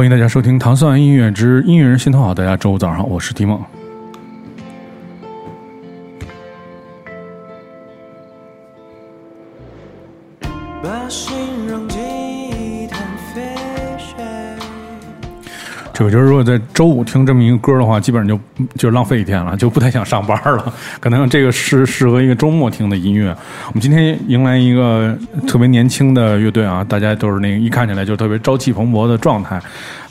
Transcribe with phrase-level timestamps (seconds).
[0.00, 2.32] 欢迎大家收听《糖蒜音乐之音乐人心头好》。
[2.34, 3.62] 大家周五早上好，我是提梦。
[16.10, 18.40] 就是如果在周五听这么一个歌的话，基本上就
[18.76, 20.72] 就浪费一天了，就不太想上班了。
[20.98, 23.28] 可能这个是适合一个周末听的音乐。
[23.66, 29.60] 我们今天迎来一个特别年轻的乐队啊，大家都是那个一看起来就特别朝气蓬勃的状态。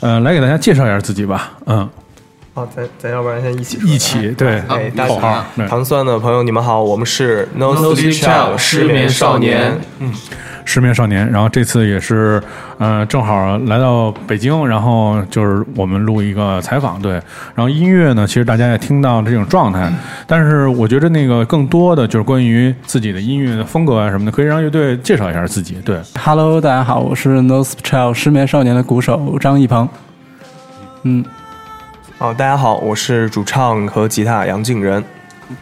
[0.00, 1.52] 呃，来给大家介绍一下自己吧。
[1.66, 1.88] 嗯，
[2.52, 9.78] 好，咱咱要不然先一起一起对哎，大口号对糖酸的朋友，你们好，我们是 No Sleep Child 失眠少年。
[9.98, 10.12] 嗯
[10.66, 12.40] 失眠少年，然后这次也是，
[12.78, 17.12] 呃，正好来到北京，然后就是我们录一个采访，对，
[17.54, 19.90] 然后音乐呢，其实大家也听到这种状态，
[20.28, 29.88] 但是我觉得那个更多的就是关于自己的音乐的风格啊什么的，可以让乐队介绍一下自己，对，Hello，大家好，我是 No s p Child 失眠少年的鼓手张一鹏。
[31.02, 31.24] 嗯，
[32.20, 35.02] 好，大家好，我是主唱和吉他杨敬仁。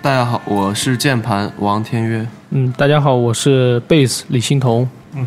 [0.02, 2.26] 大家好，我是键盘王天约。
[2.50, 4.86] 嗯，大家好，我是贝斯李欣彤。
[5.14, 5.24] 嗯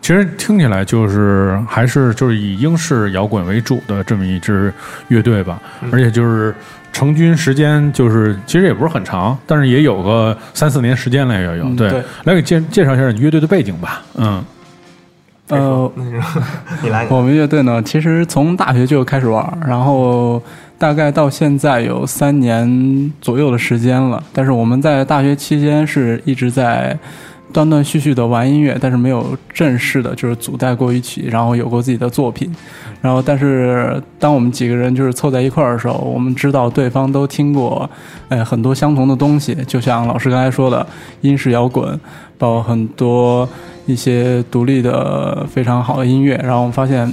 [0.00, 4.72] 其实听起来就是还是就是以英式摇滚为主的这么一支
[5.08, 5.60] 乐队吧，
[5.92, 6.54] 而且就是
[6.92, 14.42] 成军时间就是其实也不是很长，但是也有个三四年时间了也有，对来给介介绍一下你乐队的背景吧，嗯。
[15.48, 15.90] 呃，
[16.82, 20.42] 你来，我们乐队呢，其实从大学就开始玩，然后
[20.76, 24.22] 大概到现在有三年左右的时间了。
[24.32, 26.98] 但是我们在大学期间是一直在
[27.56, 32.54] 断断续续的玩音乐，但是没有正式的就是组在过一起，然后有过自己的作品。
[33.00, 37.88] 然后，但是当我们几个人就是凑在一块儿的时候，我们知道对方都听过，
[38.28, 40.86] 呃，很多相同的东西，就像老师刚才说的，
[41.22, 41.98] 英式摇滚，
[42.36, 43.48] 包括很多
[43.86, 46.36] 一些独立的非常好的音乐。
[46.44, 47.10] 然后我们发现，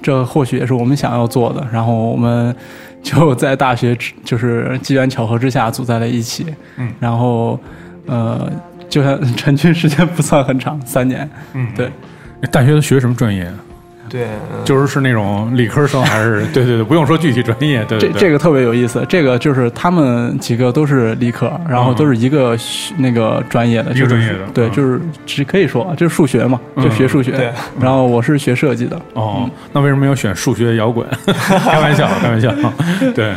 [0.00, 1.62] 这或许也是我们想要做的。
[1.70, 2.56] 然后我们
[3.02, 3.94] 就在大学
[4.24, 6.46] 就是机缘巧合之下组在了一起。
[6.78, 7.60] 嗯，然后
[8.06, 8.50] 呃，
[8.88, 11.28] 就像陈 军时间不算很长，三年。
[11.54, 11.90] 嗯，对。
[12.52, 13.50] 大学都学什么专业？
[14.08, 16.46] 对，嗯就是是那种理科生还是？
[16.54, 18.12] 对对对，不用说具体专业，对对对。
[18.12, 27.52] 这这个特别有意思，这个就是他们几个都是理科，然后都是一个学那个专业的，一个就是专业的对，嗯就是只可以说啊就是数学嘛，嗯就学数学对。
[27.80, 31.04] 然后我是学设计的，哦，那为什么要选数学摇滚？
[31.26, 32.54] 开玩笑，开玩笑。
[33.12, 33.34] 对，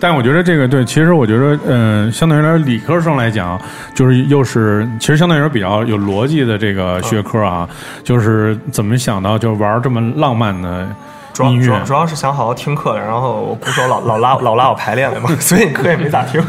[0.00, 3.60] 但我觉得这个对，其实我觉得，嗯、相对于来说，理科生来讲，
[3.94, 7.68] 就是又是其实相对来说比较有逻辑的这个学科啊，
[8.02, 10.88] 就是怎么想到就玩这么浪漫的
[11.34, 16.42] 主要音乐主要主要是想好好听课，然后我鼓手老老拉 老拉我排练的嘛， 所以课也没咋听。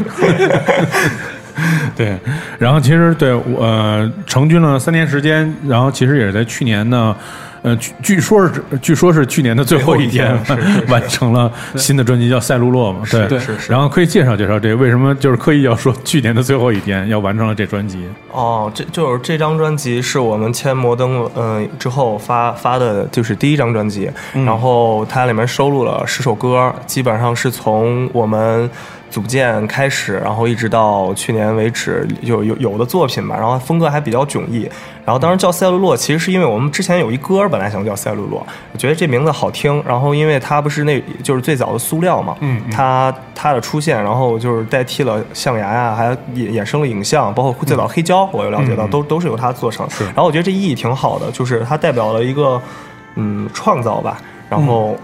[1.94, 2.18] 对，
[2.58, 7.14] 然后其实对我、呃、成军了三年时间，然后其实也是在去年呢，
[7.62, 10.36] 呃，据据说是据说是去年的最后一天
[10.88, 13.70] 完成了新的专辑叫《赛璐珞》嘛，对对是是。
[13.70, 28.68] 然后可以介绍介绍这个为什么就是刻意要说去年的最后一天要完成了这专辑，哦，这就是这张专辑是我们签摩登嗯、之后发发的，就是第一张专辑，然后它里面收录了十首歌，基本上是从我们
[29.12, 34.66] 组建开始，然后一直到去年为止有有有的作品吧，然后风格还比较迥异。
[35.04, 38.40] 然后当时叫赛璐珞，其实是因为我们之前有一歌本来想叫赛璐珞，
[38.72, 49.86] 我觉得这名字好听，然后因为它不是那就是最早的塑料嘛，嗯嗯它它的出现，然后就是代替了象牙呀，还衍衍生了影像，包括最早黑胶，我有了解到，嗯都都是由它做成。
[49.90, 52.62] 是然后我觉得这意义挺好的，就是它代表了一个
[53.16, 54.18] 嗯创造吧，
[54.52, 54.94] 然后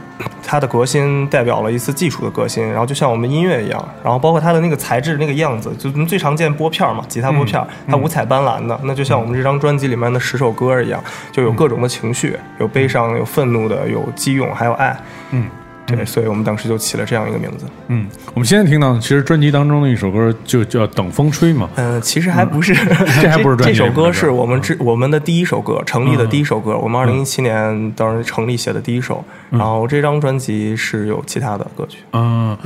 [0.42, 14.94] 它的革新代表了一次技术的革新，然后就像我们音乐一样，然后包括它的那个材质那个样子，就最常见拨片嘛，吉他拨片，它五彩斑斓的，那就像我们这张专辑里面的十首歌一样，就有各种的情绪，有悲伤，有愤怒的，有激勇，还有爱。
[15.30, 15.48] 嗯。
[15.88, 17.64] 对，所以我们当时就起了这样一个名字。
[17.88, 22.74] 嗯，我们现在听到的其实专辑当中的一首歌就叫《等风吹》嘛，嗯，其实还不是，
[23.20, 26.76] 这还不是专辑 这首歌歌是我们之我们的第一首歌，成立的第一首歌。
[26.76, 31.98] 我们二零一七年当时成立写的第一首，然后这张专辑是有其他的歌曲。
[32.12, 32.56] 嗯，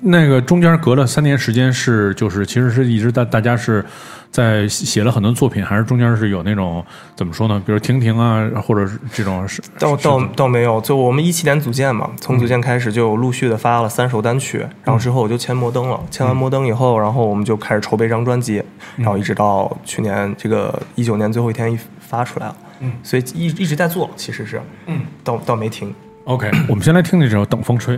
[0.00, 3.84] 那个中间隔了三年时间是就是其实是一直大大家是
[4.34, 6.84] 在写了很多作品，还是中间是有那种
[7.14, 7.62] 怎么说呢？
[7.64, 18.60] 比如婷婷啊，或者是这种是倒倒倒没有，就我们一七年组建嘛，从组建开始就陆续的发了三首单曲，然后之后我就签摩登了，签完摩登以后，然后我们就开始筹备这张专辑，
[18.96, 25.94] 然后一直到去年这个一九年最后一天一发出来了，嗯，所以一一直在做，其实是，嗯，倒倒没停。
[26.24, 27.96] OK，我们先来听这首《等风吹》。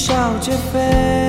[0.00, 1.19] 笑皆非。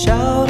[0.00, 0.49] 笑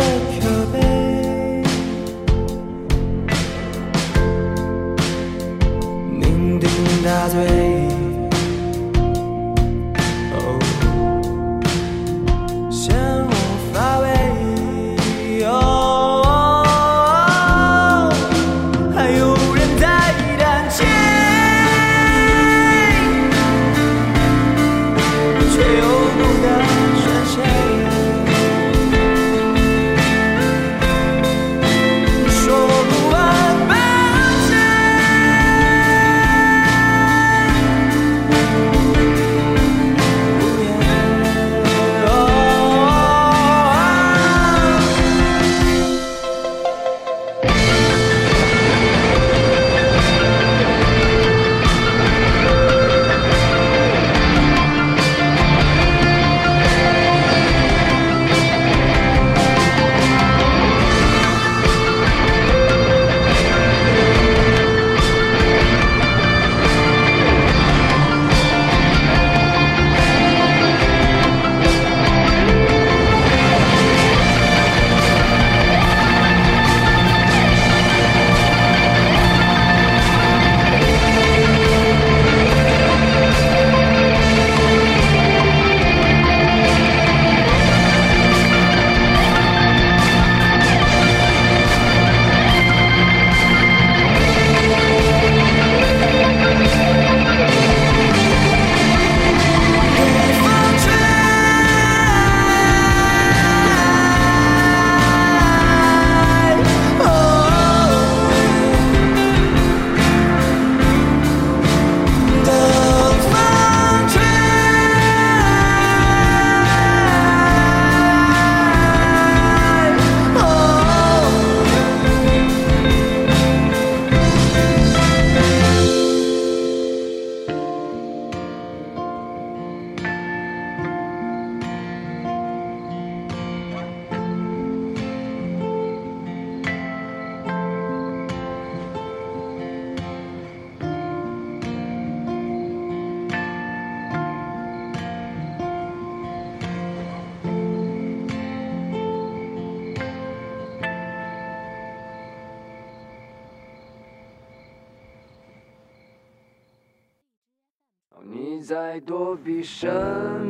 [158.81, 159.87] 在躲避什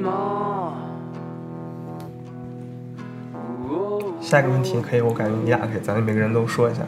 [0.00, 0.72] 么？
[4.20, 6.82] 下一个问题可以，我感觉你俩可以，咱们每个人都说一下。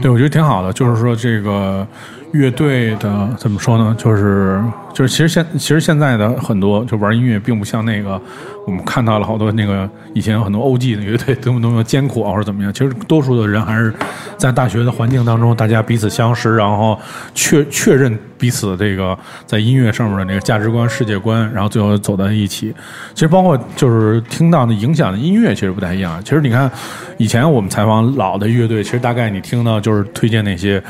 [0.00, 1.86] 对，我觉得挺好的，就是说这个
[2.32, 3.94] 乐队的怎么说呢？
[3.98, 4.62] 就是
[4.92, 8.20] 就是，其实现其实现在的很多就玩音乐，并不像那个
[8.66, 12.72] 我们看到了好多那个以前有很多 OG 的乐队多么多么艰苦啊，或者怎么样。
[12.72, 13.92] 其实多数的人还是
[14.36, 16.98] 在大学的环境当中，大家彼此相识，然后
[17.34, 22.74] 确确认彼此这个在音乐上面的那个价值观、世界观，然后最后走在一起。
[23.14, 26.22] 其实包括就是听到的影响的音乐，其实不太一样。
[26.22, 26.70] 其实你看，
[27.16, 30.82] 以前我们采访老的乐队，其实大概你听到就是推荐那些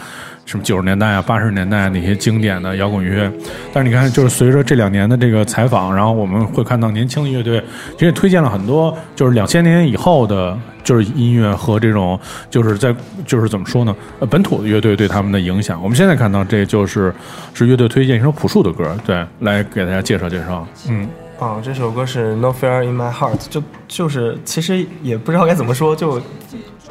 [0.44, 3.30] 什么九十年代啊、八十年代那些经典的摇滚乐。
[3.72, 7.62] 但是你看，就是随着这两年的这个采访，然后我们会看到年轻的乐队，
[7.98, 12.18] 其实推荐了很多就是两千年以后的，就是音乐和这种
[12.50, 15.80] 就是在就是怎么说呢，呃，本土的乐队对他们的影响。
[15.82, 17.14] 我们现在看到这就是
[17.54, 20.66] 是乐队推荐一首朴树的歌，对，来给大家介绍介绍。
[20.88, 26.20] 嗯，啊，这首歌是 No Fear in My Heart，就就是其实也不知道该怎么说，就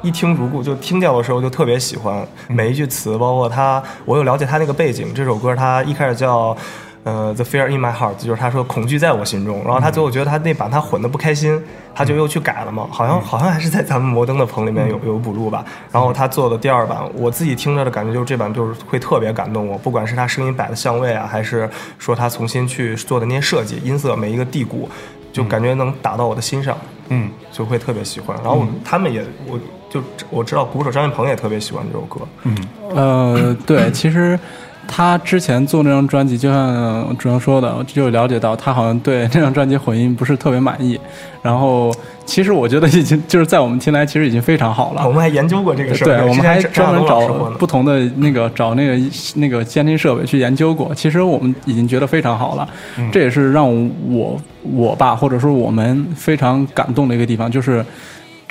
[0.01, 5.13] 一听如故，就听掉的时候就特别喜欢每一句词，包括他，我有了解他那个背景。
[5.13, 6.55] 这首歌他一开始叫
[7.03, 11.61] 呃 The Fear in My Heart，就是他说恐惧在我心中，然后他最后觉得他那版他混的不开心，
[11.93, 15.63] 他就又去改了嘛，好像好像还是在咱们摩登的棚里面有有补录吧。
[15.91, 24.89] 然后他做的第二版，我自己听着的感觉就是这版就是会特别感动我，不管是他声音摆的相位啊，还是说他重新去做的那些设计，音色每一个地鼓，
[25.31, 26.75] 就感觉能打到我的心上。
[27.09, 28.35] 嗯，就会特别喜欢。
[28.41, 29.59] 然后他们也，我
[29.91, 32.21] 就我知道鼓手张云鹏也特别喜欢这首歌。
[32.43, 32.57] 嗯
[32.95, 34.39] 呃，对，其实
[34.87, 40.99] 他之前做那张专辑，就像主任说的，就了解到他好像对那张专辑混音不是特别满意。
[41.41, 41.93] 然后，
[42.25, 45.03] 其实我觉得已经就是在我们听来，其实已经非常好了。
[45.07, 47.19] 我们还研究过这个事儿，对，我们还专门找
[47.57, 50.93] 不同的那个找那个那个监听设备去研究过。
[50.93, 52.67] 其实我们已经觉得非常好了，
[53.11, 53.67] 这也是让
[54.07, 57.83] 我我吧，或者说我们非常感动的一个地方，就是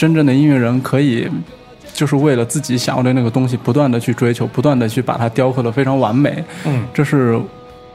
[0.01, 1.29] 真正的音乐人可以。
[1.93, 6.43] 就是为了自己想要的那个东西，不断的去追求，不断的去把它雕刻的非常完美。
[6.65, 7.39] 嗯，这是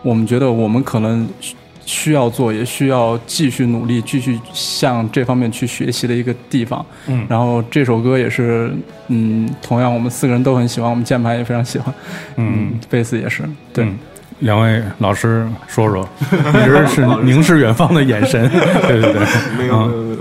[0.04, 6.86] 我们觉得我们可能需需要做，也需要继续努力，继续向这方面去学习的一个地方。
[7.08, 8.72] 嗯然后这首歌也是，
[9.08, 11.92] 嗯，同样我们四个人都很喜欢，我们键盘也非常喜欢，
[12.36, 13.42] 嗯，贝斯也是，
[13.74, 13.86] 对。
[13.86, 13.98] 嗯
[14.40, 18.48] 两位老师说说，一直是凝视远方的眼神。
[18.86, 19.22] 对对对，
[19.58, 20.20] 没有没有没有，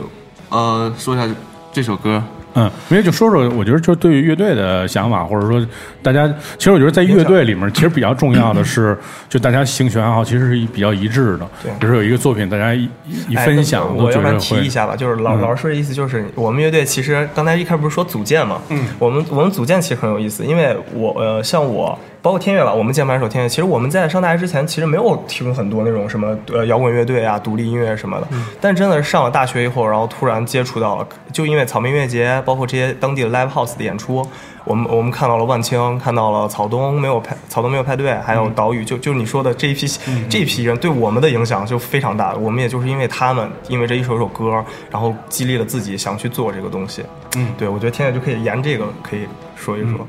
[0.50, 1.26] 呃，说一下
[1.74, 2.22] 这首歌，
[2.54, 5.66] 嗯，因为就说说，我觉得就对于乐队的想法，或者说
[6.00, 8.96] 大家，其实我觉得在乐队里面，其实比较重要的 是，
[9.28, 11.46] 就大家兴趣爱好其实是一比较一致的。
[11.64, 12.88] 对比如说有一个作品，大家一
[13.28, 21.98] 一分享，我要不然提一下吧，就是老嗯老师说的意思就是，我们乐队其实刚才一开始不是说组建嘛，嗯，我们我们组建其实很有意思，因为我呃像我。
[22.24, 28.26] 包括天乐吧，我们键盘手天乐，其实我们在上大学之前，其实没有听很多那种什么呃摇滚乐队啊、独立音乐什么的。
[28.58, 34.26] 但真的是上了大学以后，然后突然接触到了，就因为草莓音乐节，包括这些当地的 live house 的演出，
[34.64, 39.86] 我们我们看到了万青，看到了草东没有派草东没有派对，还有岛屿，就就你说的这一批、
[40.30, 42.34] 这一批人对我们的影响就非常大。
[42.36, 47.04] 我们也就是因为他们，因为这一首首歌，然后激励了自己想去做这个东西。
[47.36, 50.08] 嗯，对，我觉得天乐就可以沿这个可以说一说。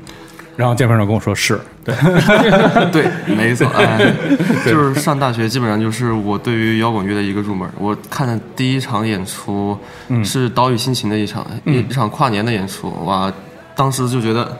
[0.56, 1.94] 然后键盘手跟我说是，对，
[2.90, 4.12] 对，没错，哎，
[4.64, 7.68] 就是上大学基本上就是我对于摇滚乐的一个入门。
[7.78, 9.78] 我看的第一场演出
[10.24, 13.30] 是岛屿心情的一场、一一场跨年的演出，哇，
[13.74, 14.50] 当时就觉得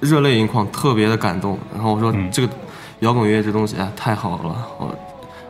[0.00, 1.58] 热泪盈眶，特别的感动。
[1.74, 2.52] 然后我说、这个
[3.00, 4.94] 摇滚乐这东西啊太好了，我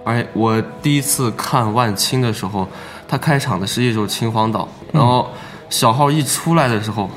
[0.04, 2.68] 而且我第一次看万青的时候，
[3.08, 5.28] 他开场的是一首《秦皇岛》，然后
[5.68, 7.10] 小号一出来的时候，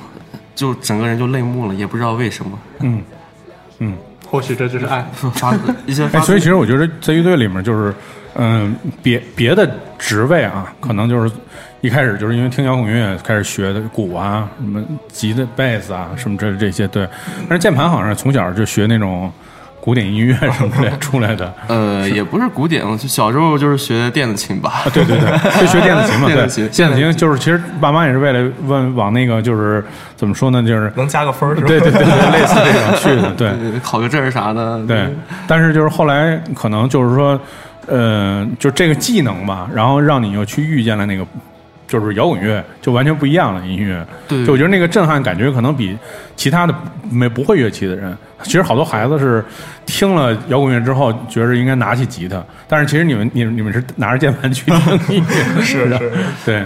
[0.59, 2.59] 就整个人就泪目了，也不知道为什么。
[2.81, 3.01] 嗯
[3.79, 3.95] 嗯。
[4.27, 5.03] 或许这就是爱。
[5.35, 7.93] 发自一些发哎，所以其实我觉得在乐队里面，就是
[8.35, 11.33] 嗯，别别的职位啊，可能就是
[11.79, 17.07] 一开始就是因为听摇滚乐开始学的鼓啊，什么吉他、贝斯啊，什么这这些对。
[17.47, 19.31] 但是键盘好像是从小就学那种
[19.79, 21.53] 古典音乐什么的出来的。
[21.67, 24.83] 呃，也不是古典，我就小时候就是学电子琴吧。
[24.85, 29.83] 啊，对对对，就学电子琴嘛，对，电子琴电子琴就是其实爸妈也是为了问往那个就是
[30.15, 31.67] 怎么说呢，就是能加个分儿是吧？
[31.67, 33.47] 对对对对，类似这种去的， 对。
[33.47, 34.79] 呃考个证儿啥的。
[34.85, 35.07] 对，
[35.47, 37.39] 但是就是后来可能就是说，
[37.87, 41.25] 呃，就这个技能吧，然后让你又去遇见了那个。
[41.89, 44.05] 就是摇滚乐，就完全不一样了音乐。
[44.27, 45.97] 对就我觉得那个震撼感觉可能比
[46.35, 46.73] 其他的
[47.11, 49.43] 没不会乐器的人，其实好多孩子是
[49.87, 55.25] 听了摇滚乐之后，觉着应该拿起吉他，但是其实你们你们你们是拿着键盘去听音
[55.57, 56.11] 乐， 是的是
[56.45, 56.63] 对，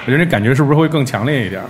[0.00, 1.62] 我觉得那感觉是不是会更强烈一点？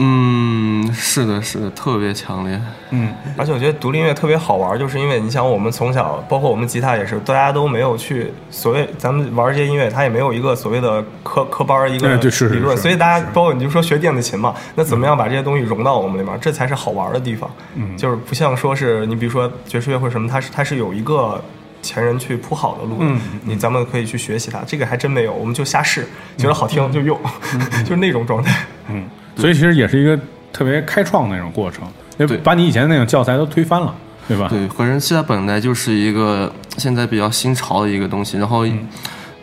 [0.00, 2.60] 嗯，是的，是的，特别强烈。
[2.90, 17.50] 嗯而且我觉得独立音乐特别好玩，就是因为你想，我们从小，包括我们吉他也是，大家都没有去所谓咱们玩这些音乐，它也没有一个所谓的科科班儿一个对对是是理论，是所以大家包括你就说学电子琴嘛，那怎么样把这些东西融到我们里面，这才是好玩的地方。
[17.74, 21.42] 嗯就是不像说是你比如说爵士乐或什么，它是它是有一个。
[21.80, 24.58] 前人去铺好的路，嗯你咱们可以去学习它。
[24.66, 27.16] 这个还真没有，我们就瞎试，觉得好听就用，
[27.86, 28.66] 就是那种状态。
[28.88, 29.04] 嗯，
[29.38, 30.18] 所以其实也是一个
[30.52, 31.86] 特别开创的那种过程，
[32.18, 33.94] 对把你以前的那种教材都推翻了，
[34.26, 34.48] 对吧？
[34.48, 38.66] 对，合成器它本来就是一个现在比较新潮的一个东西，然后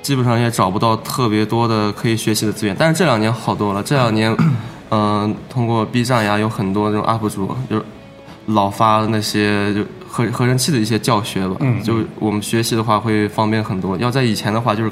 [0.02, 2.76] 基本上也找不到特别多的可以学习的资源。
[2.78, 4.36] 但是这两年好多了，这两年，
[4.92, 7.84] 嗯、通过 B 站呀，有很多这种 UP 主就是
[8.48, 13.98] 老发那些就合合成器的一些教学吧，嗯就我们学习的话会方便很多。
[13.98, 14.92] 要在以前的话，就是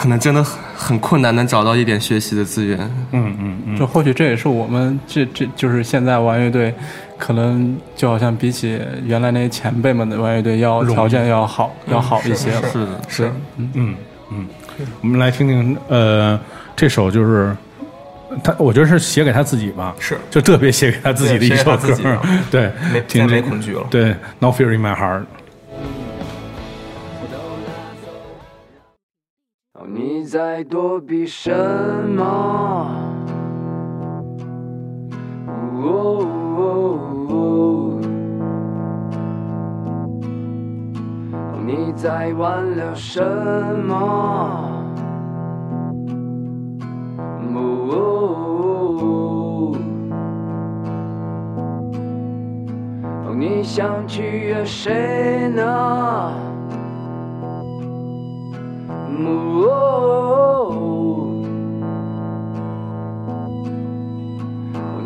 [0.00, 2.78] 可能真的很很困难能找到一点学习的资源。
[3.12, 6.74] 嗯嗯嗯，这或许这也是我们这这就是现在玩乐队，
[7.18, 12.50] 可能就好像比起原来那些前辈们的玩乐队要条件要好要好一些。
[12.52, 12.62] 了。
[12.72, 13.94] 是的，是，嗯
[14.30, 14.46] 嗯，
[15.02, 16.40] 我们来听听，呃，
[16.74, 17.54] 这首就是
[18.42, 20.16] 他，我觉得是写给他自己吧，是。
[20.30, 21.94] 就特别写给他自己的一首歌。
[22.50, 23.86] 对，没再没恐惧了。
[23.90, 25.24] 对，No Fear in My Heart，
[29.80, 31.50] 哦，你在躲避什
[32.14, 32.22] 么？
[35.82, 36.26] 哦
[41.64, 43.22] 你在挽留什
[43.86, 43.94] 么？
[47.54, 47.58] 哦
[47.90, 47.96] 哦
[49.00, 49.02] 哦
[53.26, 56.49] 哦你想取悦谁呢？
[59.18, 60.72] 哦，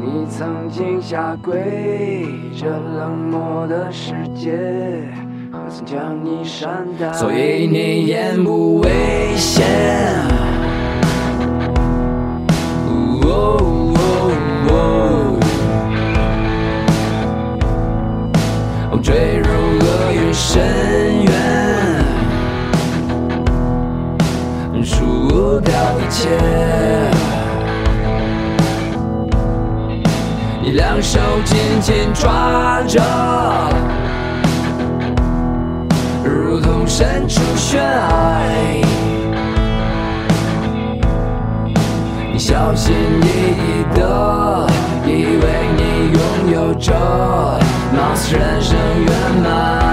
[0.00, 4.52] 你曾经下跪，这冷漠的世界，
[5.50, 7.12] 何曾将你善待？
[7.12, 8.90] 所以你言不危
[9.36, 9.64] 险。
[13.26, 13.64] 哦
[14.68, 15.38] 哦
[18.90, 19.40] 哦，坠
[26.04, 26.28] 一切。
[30.62, 33.00] 你两手紧紧抓着，
[36.22, 38.42] 如同身处悬崖。
[42.30, 44.66] 你小心翼翼的，
[45.06, 46.20] 以为你拥
[46.52, 46.92] 有着
[47.96, 49.10] 貌似人生圆
[49.42, 49.83] 满。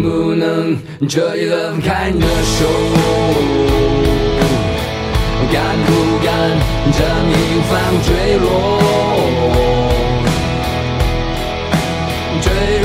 [0.00, 2.64] 能不能这一轮开你的手？
[5.52, 5.90] 敢不
[6.24, 6.32] 敢
[6.92, 7.34] 这命
[7.68, 7.70] 犯
[8.02, 8.08] 坠
[8.38, 8.44] 落？
[12.40, 12.48] 坠
[12.80, 12.84] 入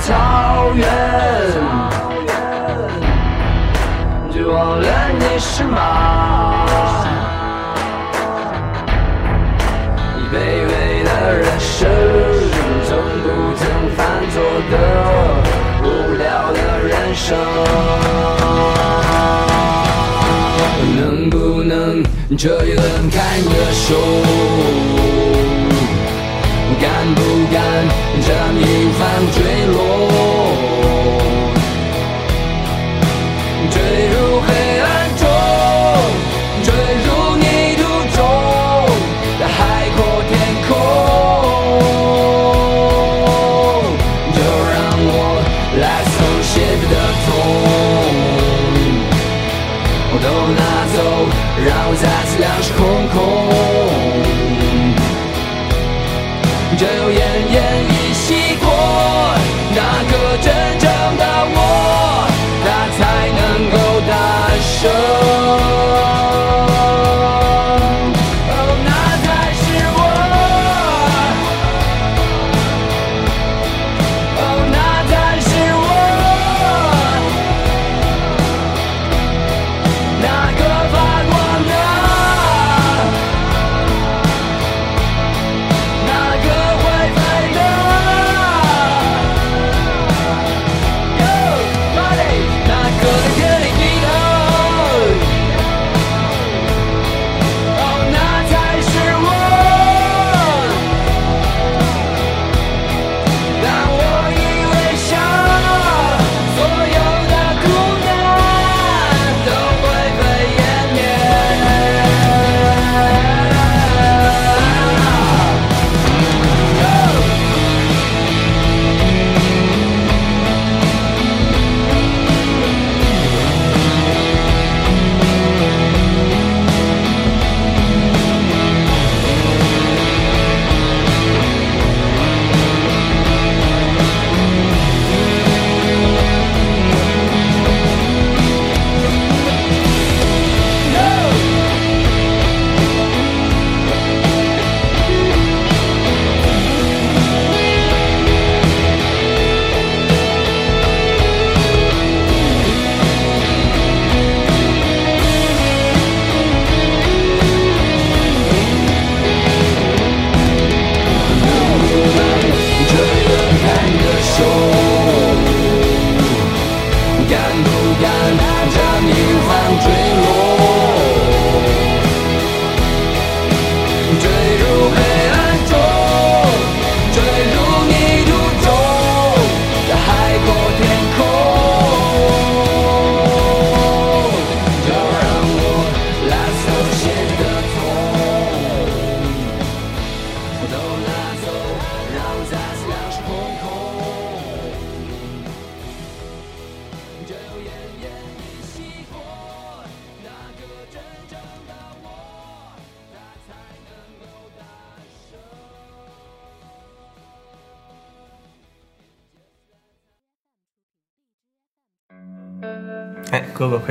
[0.00, 0.86] 草原，
[4.32, 5.76] 就忘了你是马。
[10.16, 11.88] 你卑微的人生，
[12.86, 12.90] 从
[13.22, 13.60] 不曾
[13.96, 13.98] 犯
[14.30, 14.34] 错
[14.70, 14.74] 的
[15.82, 15.84] 无
[16.16, 17.26] 聊的人生。
[20.96, 22.02] 能不能
[22.36, 23.86] 这一轮开你的手？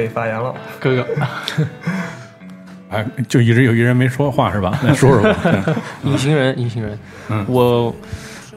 [0.07, 0.53] 发言了。
[0.79, 1.05] 哥哥，
[2.89, 4.79] 哎，就一直有一人没说话是吧？
[4.83, 5.75] 来说说吧。
[6.03, 6.97] 隐形人，隐形人。
[7.29, 7.45] 嗯。
[7.47, 7.93] 我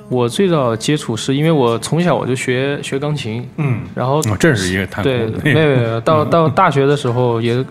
[0.08, 7.64] 我最早接触是因为我从小我就学学钢琴，嗯，然后哦这是一个太对，没有没有， 到到大学的时候也，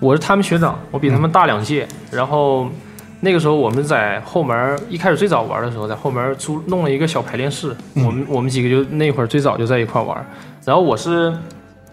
[0.00, 2.66] 我是他们学长，我比他们大两届，然后
[3.20, 10.26] 那个时候我们在后门一开始最早玩的时候，在后门租弄了一个小排练室，我们我们几个就那会儿最早就在一块玩，
[10.64, 11.30] 然后我是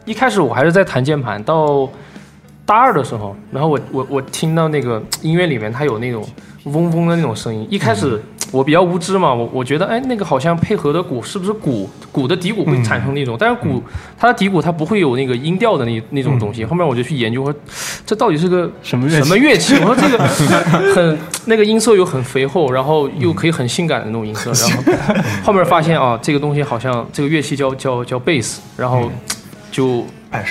[0.09, 1.87] 一开始我还是在弹键盘，到
[2.65, 6.27] 大二的时候，然后我我我听到那个音乐里面它有那种
[6.63, 8.19] 嗡嗡的那种声音，一开始
[8.51, 13.83] 我比较无知嘛，我我觉得哎那个好像配合的鼓是不是鼓鼓的底鼓会产生那种，但是鼓
[14.17, 17.53] 它的底鼓它不会有那个音调的那那种东西，后面我就去研究说
[18.03, 19.23] 这到底是个什么乐器？
[19.23, 19.75] 什么乐器？
[19.75, 20.17] 我说这个
[20.95, 29.11] 很那个音色又很肥厚，然后又可以很性感的那种音色，然后后面发现 啊这个东西好像这个乐器叫叫叫贝斯，然后
[29.71, 30.05] 就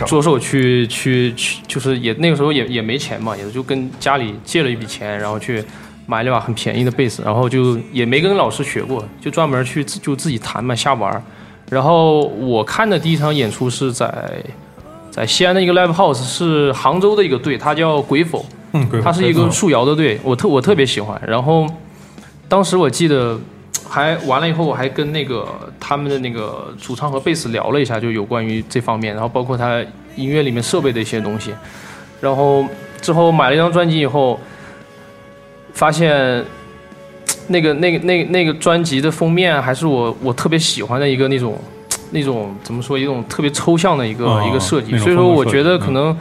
[0.07, 5.63] 着手去去去，就是也那个时候也也没钱嘛，也就跟家里借了一笔钱，然后去
[6.07, 11.23] 买了把很便宜的贝斯，然后就也没跟老师学过，就专门去就自己弹嘛瞎玩。
[11.71, 14.43] 然后我看的第一场演出是在
[15.11, 21.21] 在西安的一个 live house，是杭州的一个队，它叫鬼否，嗯，鬼它是一个树摇的队，我特我特别喜欢。
[21.27, 21.67] 然后
[22.49, 23.39] 当时我记得
[23.89, 25.49] 还完了以后，我还跟那个
[25.81, 29.83] 他们的那个主唱和贝斯聊了一下，就有关于这方面，然后包括他
[30.15, 31.55] 音乐里面设备的一些东西。
[32.21, 32.67] 然后
[33.01, 34.39] 之后买了一张专辑以后，
[35.73, 36.45] 发现
[37.47, 41.59] 那个那个那个那个专辑的封面还是我我特别喜欢的一个那种
[42.11, 46.17] 那种 怎么说一种特别抽象的一个、哦一个设计，所以说我觉得可能。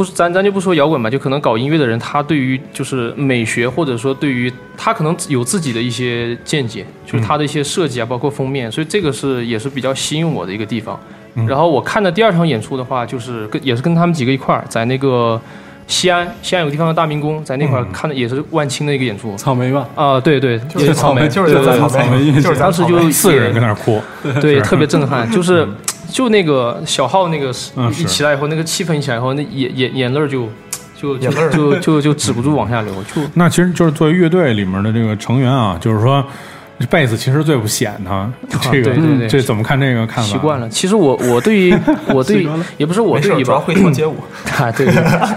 [0.00, 10.98] 不是咱咱就不说摇滚吧，就可能搞音乐的人，他对于就是美学，或者说对于他可能有自己的一些见解，就是他的一些设计啊，包括封面，所以这个是也是比较吸引我的一个地方。
[11.46, 15.38] 然后我看的第二场演出的话，就是跟也是跟他们几个一块儿在那个
[15.86, 19.36] 西安，西安有个地方叫大明宫，在那块儿看的也是万青的一个演出。
[19.36, 24.00] 草莓吧，啊，对对，就是草莓，就是草莓，就是当时就四个人跟那儿哭，
[24.40, 25.68] 对，特别震撼，就是
[26.10, 30.48] 就那个小号那个嗯一起来以后，那个气氛一起来以后，那眼眼眼泪儿就
[31.00, 36.24] 就就眼泪就就就止不住往下流，就那其实就是作为乐队里面的这个成员啊，就是说
[36.88, 38.30] 贝斯其实最不显他，
[38.72, 40.30] 这个对对对这怎么看这个看法？
[40.30, 40.68] 习惯了。
[40.68, 41.76] 其实我我对于
[42.08, 44.16] 我对于也不是我对于吧，主要会跳街舞。
[44.58, 44.94] 啊，对对，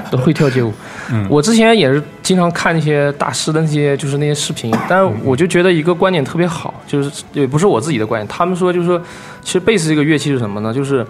[0.10, 0.74] 都会跳街舞。
[1.12, 1.26] 嗯。
[1.30, 9.02] 我之前也是经常看那些大师的那些就是那些视频，但是我就觉得一个观点特别好，就是也不是我自己的观点，他们说就是说，
[9.42, 10.74] 其实贝斯这个乐器是什么呢？
[10.74, 11.06] 就是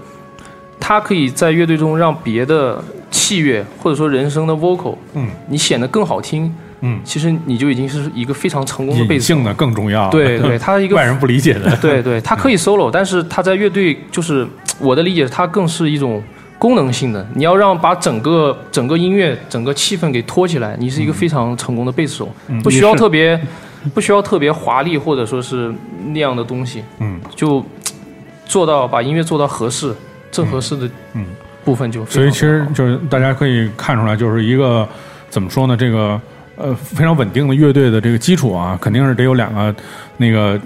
[0.80, 5.28] 它可以在乐队中让别的器乐或者说人声的 vocal，嗯。
[5.48, 14.46] 你显得更好听，嗯，其实你就已经是一个非常成功的贝斯隐性的更重要，对 对，他一个外人不理解的，对 对，他可以 solo，但是他在乐队就是
[14.80, 16.22] 我的理解，他更是一种
[16.64, 17.28] 功能性的。
[17.36, 22.30] 你要让把整个整个音乐、整个气氛给托起来，你是一个非常成功的贝斯手，
[22.64, 23.38] 不需要特别
[23.94, 25.74] 不需要特别华丽或者说是
[26.14, 27.62] 那样的东西，嗯，就
[28.46, 29.94] 做到把音乐做到合适、
[30.32, 31.26] 正合适的嗯
[31.66, 34.88] 部分就所以其实就是大家可以看出来，就是一个
[35.30, 35.76] 怎么说呢？
[35.76, 36.20] 这个
[36.56, 39.76] 呃非常稳定的乐队的这个基础啊，肯定是得有两个
[40.16, 40.58] 那个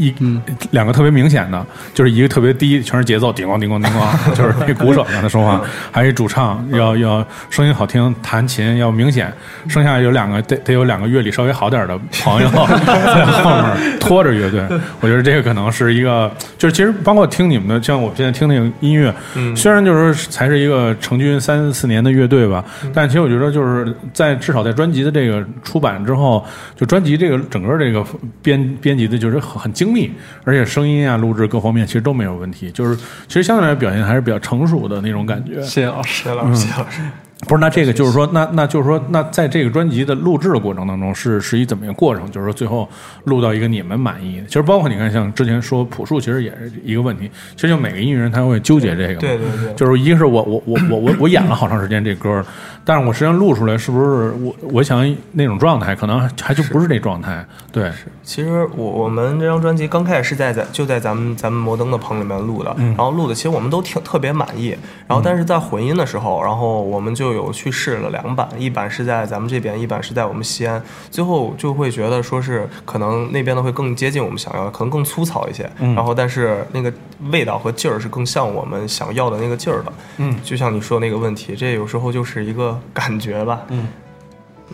[0.00, 5.60] 一嗯、两个特别明显的，就是一个特别低，全是节奏，叮咣叮咣叮咣， 就是那鼓手让他说话，
[5.92, 9.32] 还有一主唱要要声音好听，弹琴要明显，
[9.68, 12.48] 剩下有两个得得有两个乐理稍微好点的朋友
[13.06, 14.62] 在后面拖着乐队。
[15.00, 19.14] 我觉得这个可能是一个，就是其实包括听你们的，像我现在听那个音乐，
[19.54, 26.44] 虽然就是说才是一个成军三四年的乐队吧，但其实我觉得就是在至少在专辑的这个出版之后，
[26.76, 28.04] 就专辑这个整个这个
[28.42, 30.10] 编编辑的就是很很密，
[30.44, 35.60] 而且声音啊、录制各方面其实都没有问题，就是其实相对来表现还是比较成熟的那种感觉。
[35.62, 36.24] 谢谢老师。
[36.24, 37.00] 谢老师，谢老师。
[37.48, 42.30] 不是，那这个就是说，那那就是说，那在这个专辑的录制的过程当中，是是一怎么样过程？
[42.30, 42.88] 就是说，最后
[43.24, 44.46] 录到一个你们满意的。
[44.46, 47.30] 其实包括你看，像之前说朴树，其实也是一个问题。
[47.56, 49.20] 其实就每个音乐人他会纠结这个嘛。
[49.20, 52.44] 对对对就是一个是我我我我我我演了好长时间这歌，
[52.84, 57.42] 但是我实际上录出来是不是我我想那种状态，可能还就不是这状态。
[57.72, 57.90] 对，
[58.22, 64.76] 其实我我们这张专辑刚开始是在在就在咱们咱们摩登的棚里面录的，然后录的其实我们都挺特别满意，
[65.06, 76.92] 然后但是在混音的时候，然后我们就有去试了两版，一版是在咱们这边，一版是在我们西安，最后就会觉得说是可能那边的会更接近我们想要的，可能更粗糙一些，然后但是那个
[77.30, 83.88] 味道和劲儿是更像我们想要的那个劲儿的，嗯，就像你说的那个问题，这有时候就是一个感觉吧，嗯。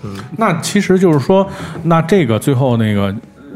[0.03, 0.19] 嗯。
[0.37, 1.49] 那其实就是说，
[1.83, 3.14] 那这个最后那个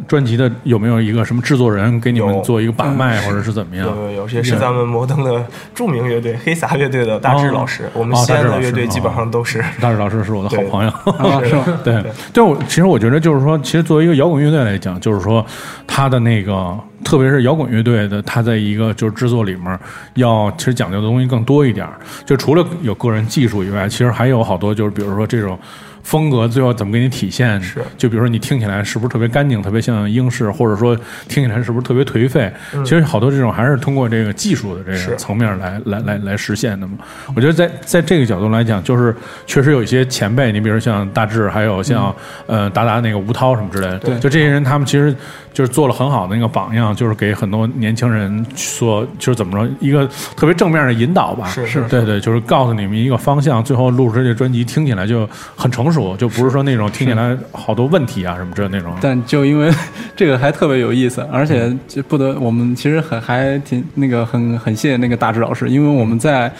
[0.09, 3.87] 专辑的有没有一个什么制作人给你们做一个把脉，或者是怎么样？
[3.87, 9.62] 有有有，也是咱们摩登的著名乐队黑撒乐队的大志老师，我们哦西安大志老师的乐队基本上都是。
[9.81, 10.92] 大志老师是我的好朋友。
[11.85, 15.44] 对，对我其实我觉得就是说，其实作为一个摇滚乐队来讲，就是说
[15.87, 19.79] 他的那个，特别是摇滚乐队的，他在一个就是制作里面
[20.14, 21.87] 要其实讲究的东西更多一点。
[22.24, 25.59] 就除了有个人技术以外，其实还有好多就是比如说这种。
[26.02, 27.60] 风格最后怎么给你体现？
[27.62, 30.96] 是就比如说你听起来是不是特别干净，特别像英式，或者说
[31.28, 32.52] 听起来是不是特别颓废？
[32.84, 36.94] 其实好多这种还是通过这个技术的这个层面来来来来实现的嘛。
[37.36, 39.14] 我觉得在在这个角度来讲，就是
[39.46, 42.14] 确实有一些前辈，你比如像大志，还有像、
[42.46, 45.14] 呃达达那个吴涛什么之类的，对就这些人，他们其实
[45.52, 51.48] 就是做了很好的那个榜样，就是给很多年轻人说，就是怎么说一个特别正面的引导吧。
[51.48, 58.94] 是是对对，就是告诉你们一个方向，最后录出这个专辑听起来就很成熟，就不是说那种听起来好多问题啊什么之类的那种。
[59.00, 59.70] 但就因为
[60.14, 66.53] 这个还特别有意思，而且就不得我们其实很还挺那个很很谢谢那个大志老师，因为我们在。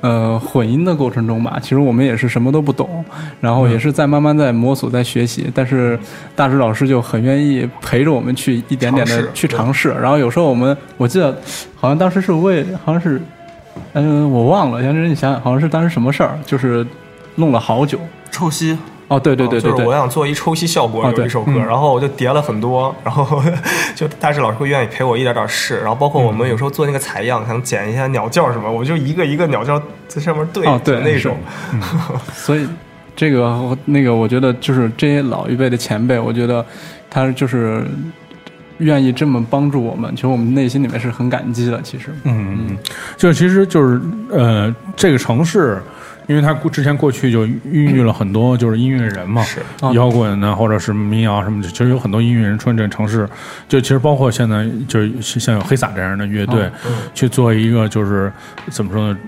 [0.00, 3.04] 呃，混音的过程中吧，其实我们也是什么都不懂，
[3.40, 5.50] 然后也是在慢慢在摸索、在学习。
[5.52, 5.98] 但是
[6.36, 9.88] 大志老师就很愿意陪着我们去一点点的去尝试。
[10.00, 11.36] 然后有时候我们，我记得
[11.74, 13.20] 好像当时是为，好像是，
[13.94, 16.86] 嗯、我忘了，杨真，你想想，好像是当时什么事儿，就是
[17.34, 17.98] 弄了好久。
[18.30, 18.76] 臭西
[19.08, 23.42] 哦，对对对对对就是我，想做一抽吸效果，有一首歌，然后我就叠了很多， 然后
[23.96, 31.36] 就大志老师会愿意陪我一点点试，然后包括我们有时候做那个采样，想剪一下鸟叫什么，我就一个一个鸟叫在上面对，哦对那种，
[32.34, 32.68] 所以
[33.16, 36.64] 这个我那个，我觉得就是这些老一辈的前辈，我觉得
[37.08, 37.84] 他就是
[38.76, 41.80] 愿意这么帮助我们，其实我们内心里面是很感激的。
[41.82, 42.76] 其实，嗯，
[43.16, 45.82] 就其实就是呃，这个城市
[46.28, 49.60] 因为他过之前过去就孕育了很多就是音乐人嘛，是。
[49.94, 53.26] 摇滚呢，或者是民谣什么的，其实有很多音乐人出现这个城市，
[53.66, 56.70] 就其实包括现在就是像有黑撒这样的乐队，
[57.14, 58.30] 去做一个就是
[58.68, 59.18] 怎么说呢，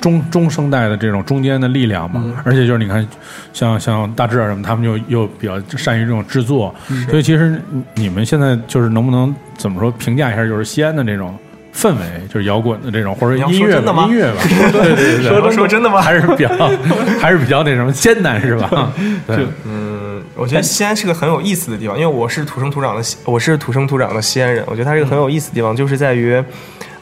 [0.00, 3.06] 中中生代的这种中间的力量嘛，而且就是你看
[3.52, 6.74] 像像大志啊什么，他们就又比较善于这种制作，
[7.08, 7.60] 所以其实
[7.94, 11.38] 你们现在就是能不能怎么说评价一下，就是西安的这种。
[11.78, 14.40] 氛围就是摇滚的这种，或者音乐 说真的吗音乐吧，
[14.72, 16.48] 对对对，说说真的吗还是比较
[17.20, 18.92] 还是比较那什么艰难是吧？
[19.26, 24.64] 对，嗯，我觉得西安是个很有意思的地方，因为我是土生土长的西，我是土生土长的西安人。
[24.66, 26.42] 我觉得它是个很有意思的地方，就是在于，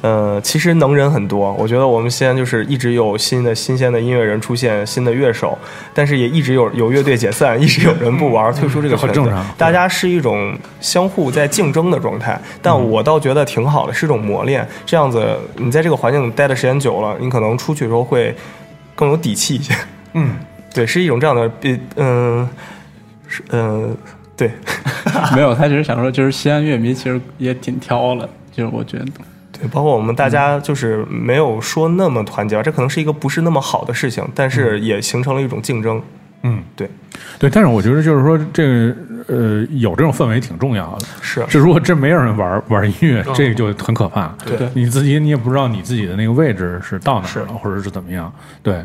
[0.02, 1.52] 呃，其实能人很多。
[1.54, 5.58] 我觉得我们西安就是一直有新的新鲜的音乐人出现，新的乐手，
[5.94, 9.06] 但是也一直有有乐队解散，一直有人不玩，退出这个圈子。
[9.06, 14.66] 很正常大家是一种相互在竞争的状态，但我倒觉得挺好的，是一种磨练。
[14.84, 18.34] 这样子，你在这个环境待的时间久了，你可能出去的时候会
[18.94, 19.74] 更有底气一些。
[20.12, 20.36] 嗯，
[20.74, 22.48] 对，是一种这样的，比嗯，
[23.26, 23.96] 是嗯，
[24.36, 24.50] 对，
[25.34, 29.06] 没有，他只是想说，就是西安乐迷其实也挺挑了，就是我觉得，
[29.58, 36.00] 对，包括我们大家就是没有说那么团结，这可能是一个不是那么好的事情，但是也形成了一种竞争。
[36.42, 36.88] 嗯，对，
[37.38, 41.06] 对，但是我觉得就是说这个呃有这种氛围挺重要的。
[41.20, 44.32] 是就如果真没有人玩玩音乐，这个就很可怕。
[44.44, 48.32] 对你自己你也不知道你自己的那个位置是到哪儿了，或者是怎么样。
[48.62, 48.84] 对，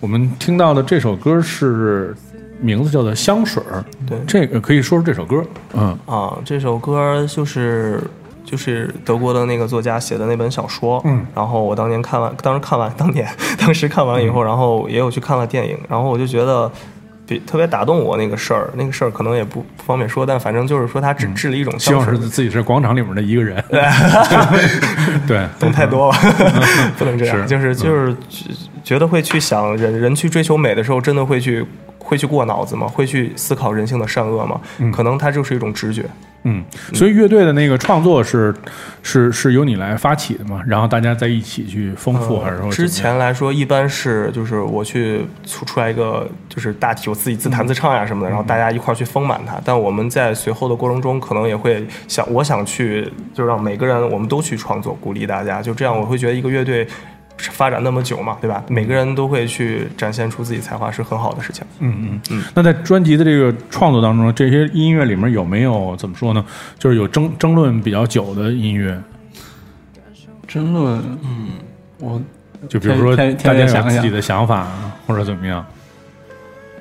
[0.00, 2.12] 我们听到的这首歌是
[2.60, 3.84] 名字叫做《香水儿》。
[4.08, 5.44] 对这个可以说说这首歌。
[5.74, 8.02] 嗯啊，这首歌就是
[8.50, 11.00] 就是德国的那个作家写的那本小说。
[11.04, 16.70] 嗯，然后我当年看完，当时看完，当 年当时看完以后，然后也有去看了电影，然后我就觉得。
[17.26, 23.62] 比特别打动我那个事儿，那个事儿可能也不不方便说，但反正就是说他只治了一种希望是，自己是广场里面的一个人。
[25.28, 26.18] 对， 懂太多了，
[26.98, 27.38] 不能这样。
[27.38, 28.50] 是就是就是觉
[28.82, 31.64] 觉得会去想人人去追求美的时候，真的会去
[31.98, 32.88] 会去过脑子吗？
[32.88, 34.60] 会去思考人性的善恶吗？
[34.92, 36.04] 可能它就是一种直觉。
[36.44, 38.54] 嗯，所以乐队的那个创作是
[39.02, 40.62] 是是由你来发起的嘛？
[40.66, 49.60] 然后大家在一起去丰富，还是说呃之前来说，一般是就是我去出出来一个就是大体，我自己自弹自唱呀什么的，然后大家一块儿去丰满它。
[49.64, 56.86] 但我们在随后的过程中，可能也会想，我想去就让每个人我们都去创作，鼓励大家，就这样，我会觉得一个乐队。
[57.50, 58.62] 发展那么久嘛，对吧？
[58.68, 61.64] 每个人都会去展现出自己才华，是很好的事情。
[61.78, 62.44] 嗯嗯嗯。
[62.54, 66.44] 那在专辑的这个创作当中，这些音乐里面有没有怎么说呢？
[66.78, 69.00] 就是有争争论比较久的音乐，
[70.46, 71.48] 争论，嗯，
[71.98, 72.20] 我
[72.68, 74.66] 就比如说大家有自己的想法
[75.06, 75.64] 或者怎么样。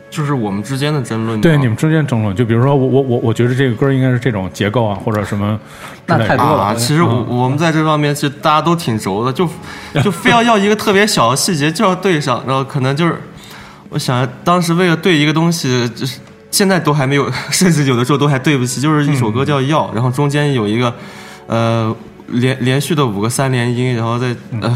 [0.10, 1.40] 就是我们之间的争论。
[1.40, 5.60] 对你们之间争论，就比如说我我我我觉得这个歌应该是这种结构啊，或者什么。
[6.08, 9.48] 那太多了啊，其实我我们在这方面其实大家都挺轴的，就
[10.04, 13.16] 就非要要一个特别小的细节就要对上，然后可能就是
[13.90, 16.20] 我想当时为了对一个东西，就是
[16.50, 20.92] 现在都还没有， 甚至有的时候都还对不起，就是一首歌叫《要》，然后中间有一个
[21.46, 21.96] 呃
[22.30, 24.76] 连连续的五个三连音，然后再呃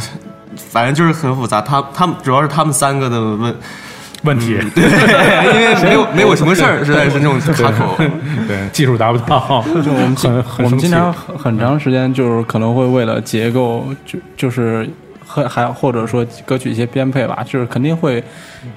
[0.55, 3.55] 反正就是很复杂，他他们主要是他们三个的问。
[4.23, 4.83] 问题，对，
[5.53, 7.95] 因为没有没有什么事儿，实在是那种卡口。
[8.47, 14.89] 对，技术达不到，就我们很很我们经常很很长时间就是可能会为了结构，就就是
[15.25, 18.23] 还还或者说歌曲一些编配吧，就是肯定会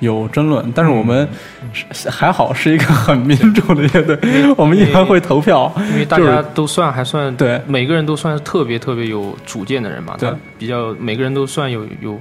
[0.01, 0.73] 有争论。
[0.75, 1.29] 但是我们
[1.73, 4.19] 是还好是一个很民主的乐队，
[4.57, 12.21] 我们一般会投票，因为大家都算还算对每个人都算是特别特别有主见的人嘛，对他比较每个人都算有有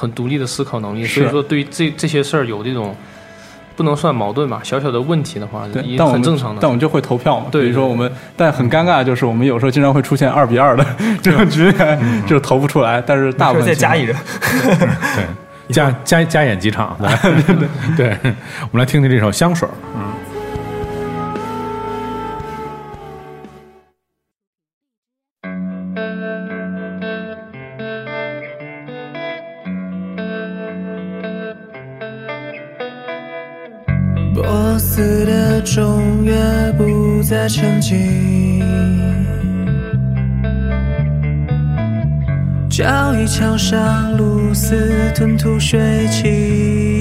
[0.00, 2.96] 很独立的思考能力，所以说对于这这些事儿有这种
[3.76, 6.58] 不能算矛盾吧，小小的问题的话，也，对但很正常的。
[6.62, 7.46] 但我们就会投票嘛。
[7.50, 10.86] 对比如说我们，但很尴尬，就是我们有时候经常会出现二比二的
[11.22, 13.02] 这种局面， 就是投不出来。
[13.06, 14.16] 但是大部分再加一人，
[15.16, 15.26] 对，
[15.74, 18.34] 加加加演几场，对对对，
[18.70, 19.68] 我们来听听这首《香水》。
[19.94, 20.02] 嗯。
[35.60, 38.62] 斯的中乐不再沉寂，
[42.70, 46.99] 交椅墙上露丝吞吐水汽，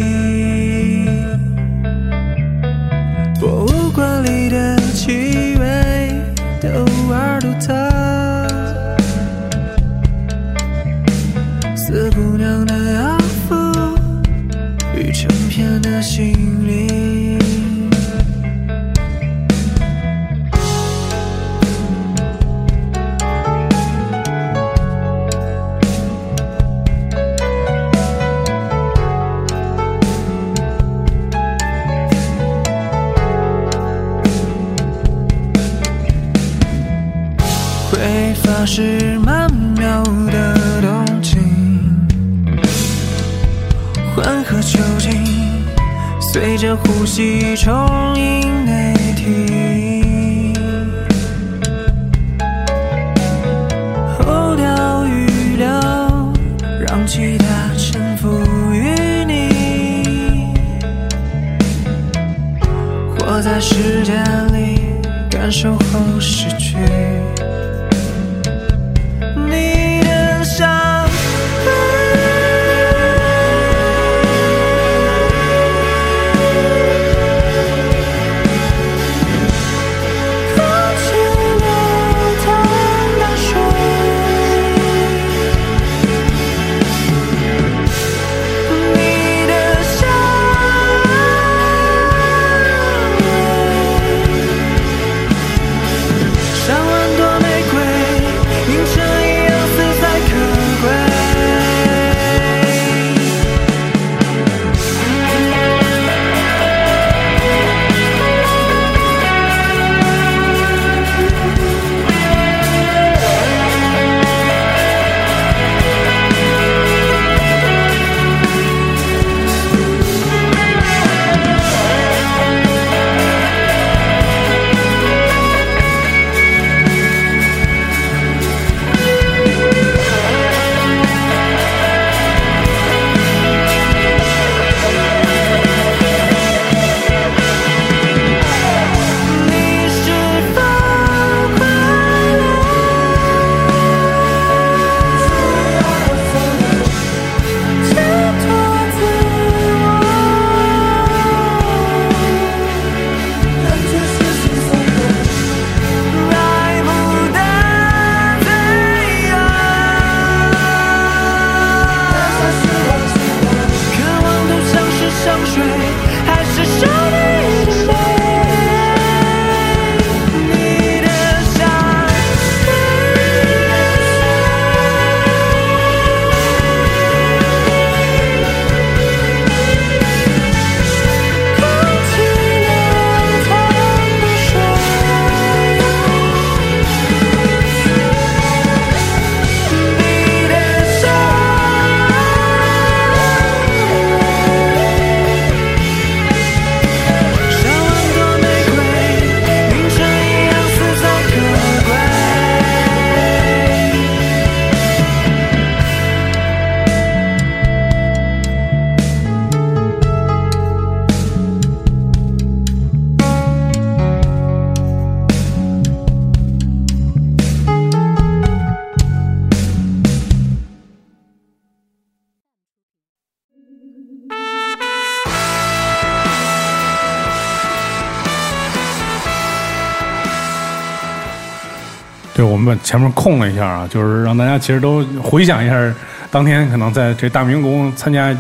[232.70, 235.94] 把前面空了一下啊，就是让大家其实都回想一下，
[236.30, 238.32] 当天可能在这大明宫参加，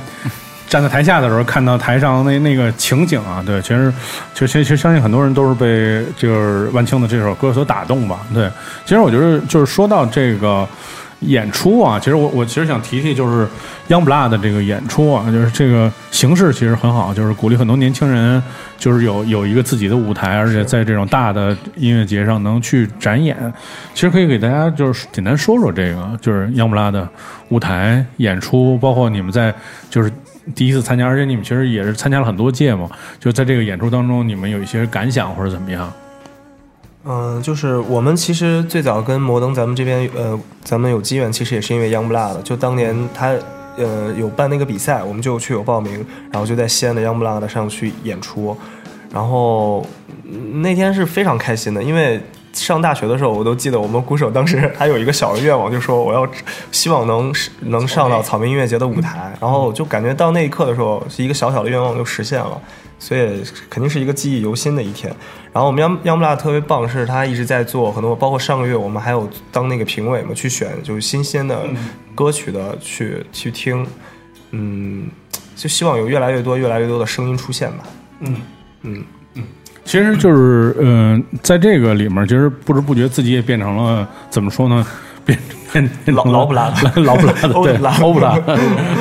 [0.69, 3.91] 站在台下的时候看到台上那那个情景啊，对，其实
[4.34, 8.49] 其实其实其实相信很多人都是被就是万青的这首歌所打动吧，对，
[8.86, 10.67] 其实我觉得就是说到这个。
[11.22, 13.47] 演出啊，其实我我其实想提提，就是
[13.89, 18.41] Youngblood 的这个演出啊，就是这个形式其实很好，就是鼓励很多年轻人，
[18.78, 23.36] 就是有有一个自己的舞台，而且在这种大的音乐节上能去展演。
[23.93, 27.09] 其实可以给大家就是简单说说这个，就是 Youngblood 的
[27.49, 29.53] 舞台演出，包括你们在
[29.89, 30.09] 就是
[30.55, 32.89] 第一次参加，而且你们其实也是参加了很多届嘛，
[33.20, 35.91] 就在这个演出当中，你们有一些感想或者怎么样？
[37.06, 43.34] 嗯，就是我们其实最早跟摩登咱们这边呃，咱们有机缘，其实也是因为 Youngblood，就当年他
[43.78, 48.56] 呃有办那个比赛，我们就去有报名，然后就在西安的 Youngblood 上去演出，
[49.14, 49.86] 然后
[50.26, 52.22] 嗯那天是非常开心的，因为
[52.52, 56.28] 上大学的时候，我都记得我们鼓手当时 还有一个小的愿望，就说我要
[56.72, 62.62] 希望能能上到草莓音乐节的舞台，然后就感觉到那一刻的时候，是一个小小的愿望就实现了。
[63.00, 65.12] 所以肯定是一个记忆犹新的一天。
[65.52, 71.68] 然后我们央央布拉特别棒，是他一直在做很多，包括上个月我们还有当那个评委嘛，去选就是新鲜的
[72.14, 73.88] 歌曲的去去听，
[74.52, 75.08] 嗯，
[75.56, 77.84] 就希望有越来越多越来越多的声音出现吧。
[78.20, 78.36] 嗯
[78.84, 79.04] 嗯，
[79.84, 84.86] 其实就是，嗯、在这个里面，其实不知不觉自己也变成了怎么说呢？
[85.30, 85.39] 变
[85.71, 88.39] 变变成了老老不 拉的老不拉的，对，欧布拉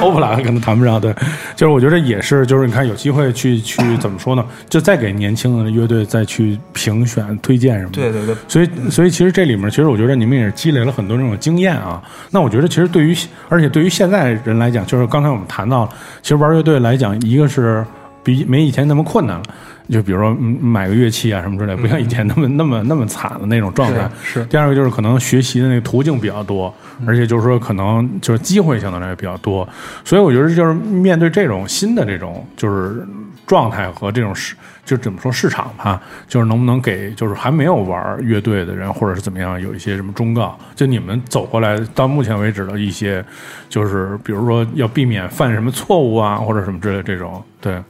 [0.01, 1.15] 欧布拉， 可能谈不上，对，
[1.57, 12.03] 就是我觉得也是，就是你看有机会去去怎么说呢，就再给年轻的乐队再去评选推荐什么的，对对对，所以，所以其实这里面，其实我觉得你们也是积累了很多这种经验啊。
[12.31, 13.17] 那我觉得，其实对于，
[13.49, 17.83] 而且对于现在人来讲，就是刚才我们谈到了，其实玩乐队来讲，一个是
[18.23, 19.43] 比没以前那么困难了，
[19.89, 24.09] 就比如说嗯买个乐器啊什么之类，不像以前那么那么那么惨的那种状态。
[24.23, 26.73] 是第二个就是可能学习的那个途径比较多，
[27.07, 29.67] 而且就是说可能就是机会相对来说比较多，
[30.05, 33.07] 所以我觉得就是面对这种新的这种就是
[33.47, 40.59] 状态和这种市，就怎么说市场吧，就是能不能给就是还没有玩乐队的人或者是怎么样有一些什么忠告？
[40.75, 43.25] 就你们走过来到目前为止的一些，
[43.71, 47.83] 就是比如说要避免犯什么错误啊，或者什么之类的这种对。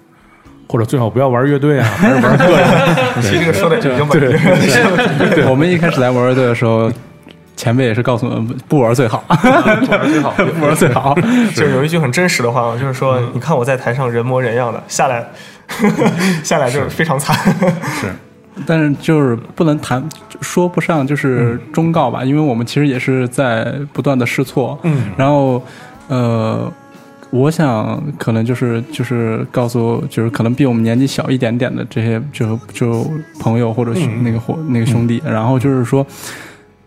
[0.68, 3.22] 或者最好不要玩乐队啊， 还是玩个人。
[3.22, 5.46] 其实这个说的已经把对。
[5.46, 6.92] 我们一开始来玩乐队的时候，
[7.56, 11.14] 前辈也是告诉我们不玩最好，不玩最好，不玩最好。
[11.56, 15.26] 就是有一句很真实的话嘛，就是说，你看我在台上人模人样的，下来
[16.44, 17.34] 下来就是非常惨。
[18.00, 18.08] 是，
[18.66, 20.06] 但是就是不能谈，
[20.40, 24.78] 说不上就是忠告吧，因为我们其实也是在不断的试错。
[24.82, 25.10] 嗯。
[25.16, 25.62] 然后
[26.08, 26.72] 呃，
[27.30, 36.06] 我想可能就是就是告诉就是可能比我们年纪小一点点的这些就就朋友或者兄那个伙那个兄弟，然后就是说。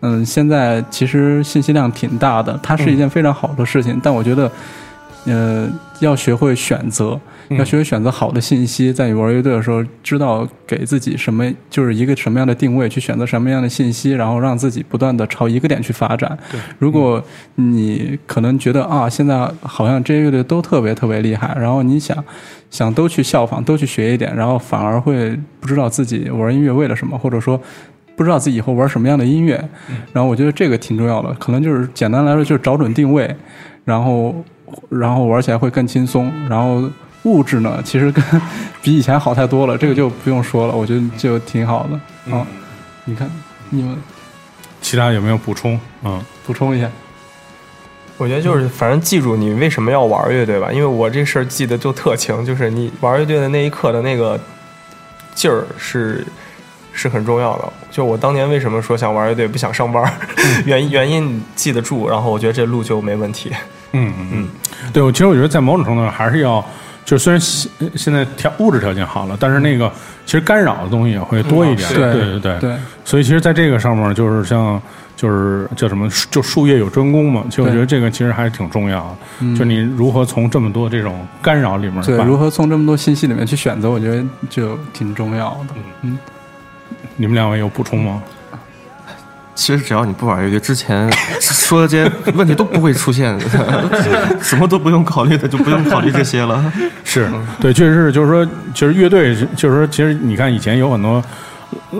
[0.04, 4.50] 嗯，现在其实信息量挺大的，它是一件非常好的事情，但我觉得，
[5.26, 5.68] 呃，
[6.04, 7.18] 要学会选择，
[7.50, 16.36] 要学会选择好的信息，在你玩乐队的时候，知道给自己什么，就是一个什么样的定位，去选择什么样的信息，然后让自己不断的朝一个点去发展。
[16.78, 17.22] 如果
[17.56, 22.24] 你可能觉得啊，现在好像这些乐队都特别特别厉害，然后你想
[22.70, 27.60] 想都去效仿，都去学一点，然后反而会不知道自己玩音乐为了什么，或者说。
[28.14, 29.56] 不知道自己以后玩什么样的音乐，
[30.12, 33.34] 然后我觉得这个挺重要的，可能就是简单来说就是找准定位，
[33.86, 34.34] 然后
[34.88, 36.90] 然后玩起来会更轻松，然后
[37.22, 38.24] 物质呢其实跟
[38.82, 42.46] 比以前好太多了，这个就不用说了，我觉得就挺好的啊。
[43.04, 43.30] 你看
[43.70, 43.96] 你们
[44.80, 45.78] 其他有没有补充？
[46.04, 46.90] 嗯，补充一下，
[48.18, 54.38] 我觉得就是，反正记住你为什么要玩乐队吧，因为我这事儿记得就特清，就是你玩乐队的那一刻的那个
[55.34, 56.26] 劲儿是
[56.92, 57.72] 是很重要的。
[57.90, 60.12] 就我当年为什么说想玩乐队不想上班，
[60.66, 63.52] 原因原因你记得住，然后我觉得这路就没问题。
[63.92, 64.48] 嗯嗯嗯，
[64.92, 66.64] 对，我其实我觉得在某种程度上还是要，
[67.04, 69.90] 就虽然现现在条物质条件好了，但是那个
[70.24, 71.88] 其实干扰的东西也会多一点。
[71.90, 74.80] 嗯对对对对对所以其实在这个上面，就是像
[75.16, 77.44] 就是叫什么，就术业有专攻嘛。
[77.50, 85.74] 其实我觉得这个其实还是挺重要的，就你如何从这么多这种干扰里面对，办如何从这么多信息里面去选择，我觉得就挺重要的。
[86.02, 86.18] 嗯
[87.16, 88.22] 你们两位有补充吗？
[89.54, 93.38] 其实只要你不玩乐队，之前 说的这些问题都不会出现，
[94.40, 96.72] 什么都不用考虑的，就不用考虑这些了。
[97.04, 97.30] 是
[97.60, 101.22] 对，确实是，就是说，其实乐队，就是说，其实你看以前有很多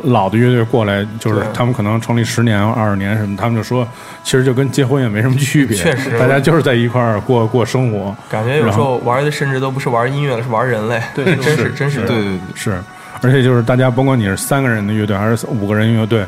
[0.05, 3.87] 老的乐队过来，就是他们可能成立十年、二十年什么，他们就说，
[4.25, 6.19] 其实就跟结婚也没什么区别，确实。
[6.19, 11.01] 大家就是在一块儿过过生活，感觉有时候玩的甚至都不是玩音乐了，是玩人类。
[11.15, 12.01] 对，真是真是。
[12.01, 12.83] 对对对，是，
[13.21, 16.25] 而且就是大家甭管你是三个人的乐队还是五个人乐队，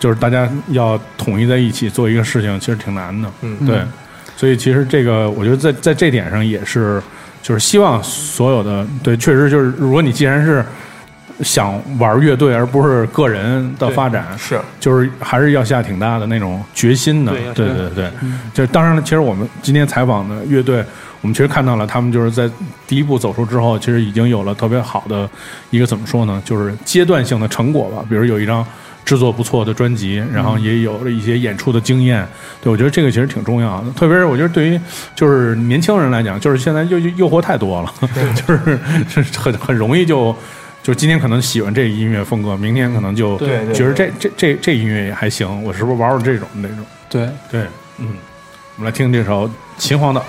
[0.00, 3.30] 就是大家要统一在一起做一个事情，其实挺难的。
[3.42, 3.56] 嗯。
[3.64, 3.80] 对，
[4.36, 7.00] 所以其实这个我觉得在在这点上也是，
[7.40, 10.64] 就是希望所有的对，确实就是如果你既然是
[11.42, 14.60] 想玩乐队而不是个人的发展，是。
[14.78, 17.32] 就是还是要下挺大的那种决心的。
[17.32, 18.10] 对要对对对，
[18.52, 20.84] 就是当然了，其实我们今天采访的乐队，
[21.20, 22.50] 我们其实看到了他们就是在
[22.86, 25.28] 第一步走出之后，其实已经有了特别好的
[25.70, 28.04] 一个怎么说呢，就是阶段性的成果吧。
[28.08, 28.66] 比如有一张
[29.04, 32.26] 制作不错的专辑，然后也有了一些演出的经验。
[32.62, 34.80] 对我觉得这个其实挺重要的，特别是我觉得对于
[35.14, 37.92] 就是年轻人来讲，就是现在诱诱惑太多了，
[38.34, 38.78] 就是
[39.14, 40.34] 就是很很容易就。
[40.82, 43.36] 就今天可能喜欢这音乐风格，明天可能就
[43.74, 46.78] 觉得这这这这音乐也还行，我是不是玩玩这种那种？
[47.10, 47.60] 对，对，
[47.98, 48.14] 嗯，
[48.76, 49.46] 我们来听这首
[49.76, 50.22] 《秦皇岛》。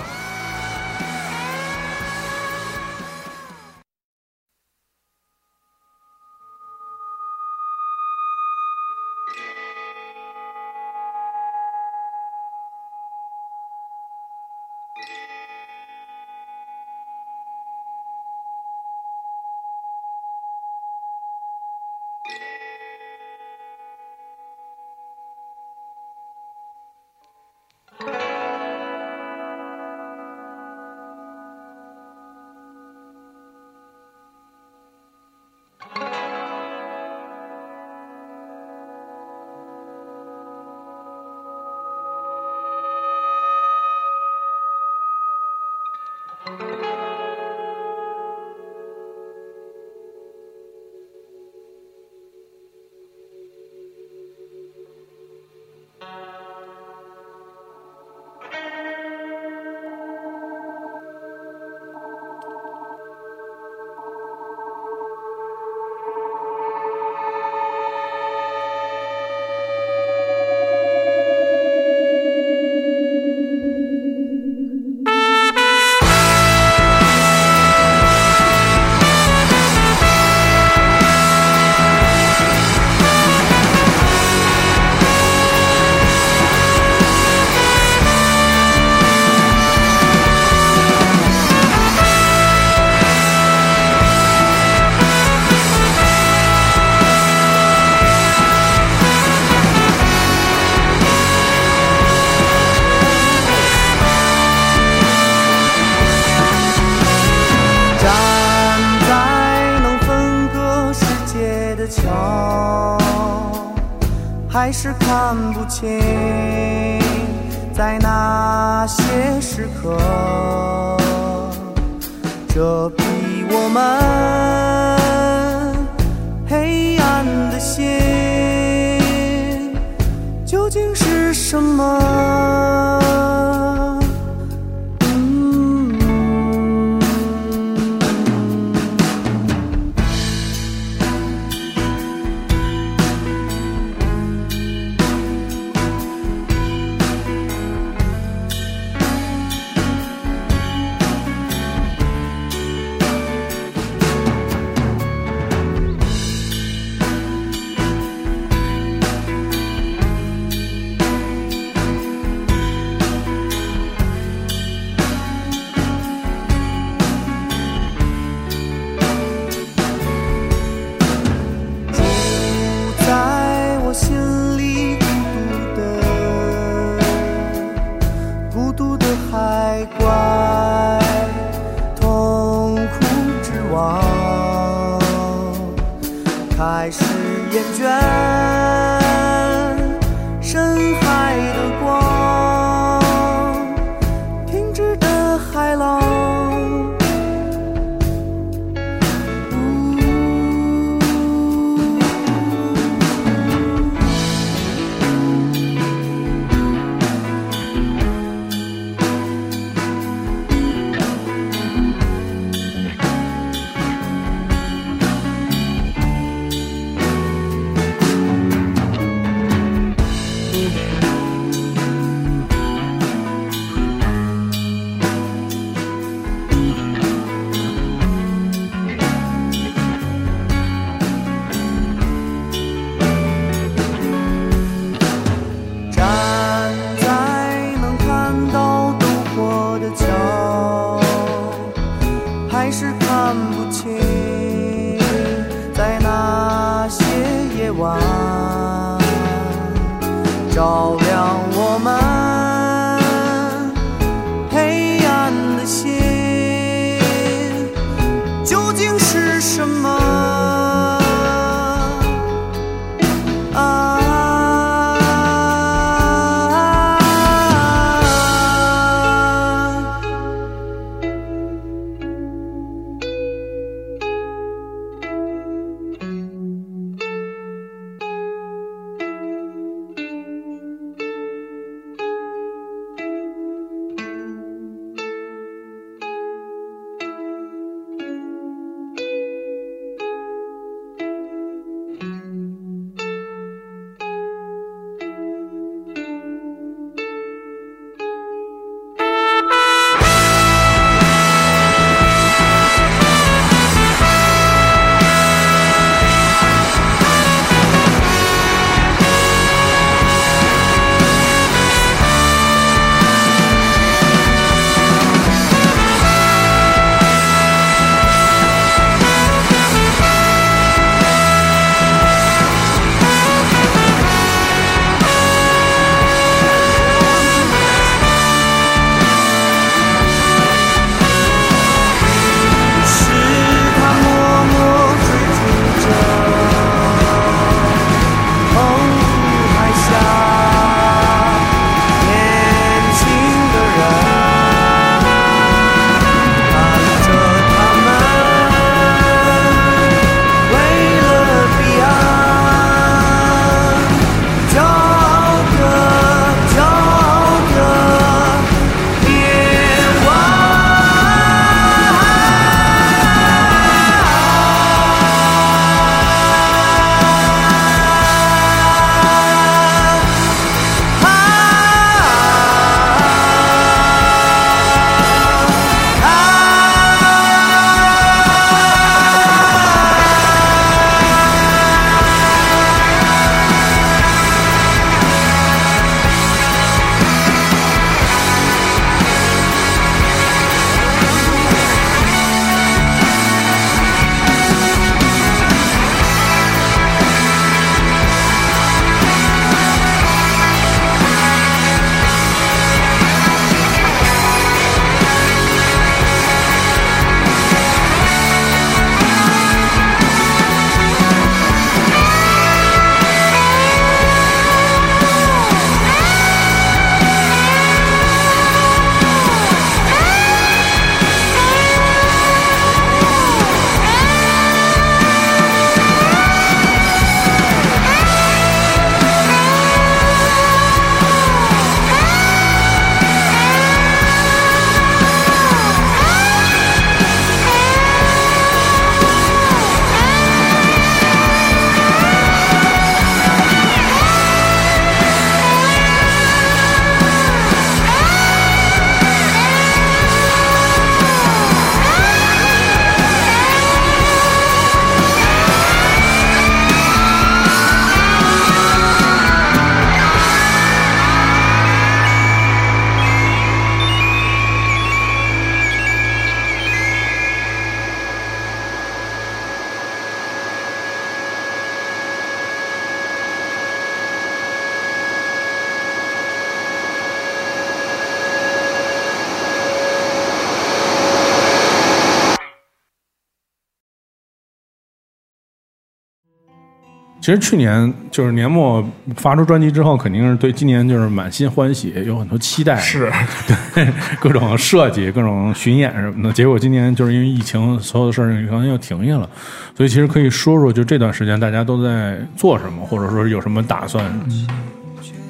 [487.22, 493.08] 其实去年就是年末发出专辑之后，肯定是对今年就是满心欢喜，有很多期待，是
[493.74, 493.86] 对
[494.18, 496.32] 各种设计、各种巡演什么的。
[496.32, 499.30] 结果今年就是因为疫情，所有的事儿可能又停下了，
[499.76, 504.04] 所以其实可以说说，就这段时间大家都在做什么，或者说有什么打算。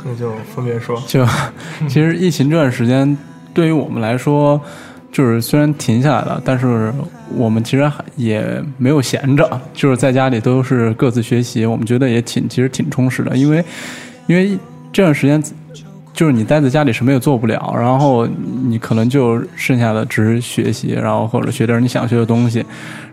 [0.03, 0.99] 那就分别说。
[1.07, 1.27] 就
[1.87, 3.17] 其实疫情这段时间，
[3.53, 4.59] 对于我们来说，
[5.13, 6.93] 就是虽然停下来了，但是
[7.37, 13.65] 我们其实还也没有闲着，就是在家里都是各自学习，我们觉得也挺其实挺充实的，因为
[14.27, 14.59] 因为
[14.93, 15.41] 这段时间。
[16.15, 22.63] 就是你待在家里什么也做不了，然后你可能就剩下的只是学习，然后或者学点你想学的东西，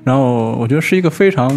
[0.04, 1.50] 然后我觉得是一个非常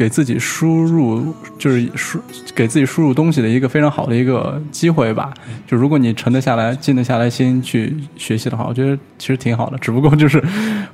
[0.00, 2.18] 给自己输入，就是输
[2.54, 5.30] 给自己输入东西的一个非常好的一个机会吧。
[5.66, 9.76] 就如果你沉得下来、静得下来心去学习的话，我觉得其实挺好的。
[9.76, 10.42] 只不过就是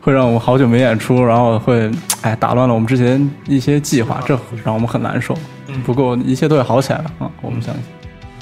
[0.01, 1.89] 会让我们好久没演出，然后会
[2.23, 5.39] 哎打乱了我们之前一些计划，这让我们很难受。
[5.85, 7.96] 不过一切都会好起来的啊，我们相信。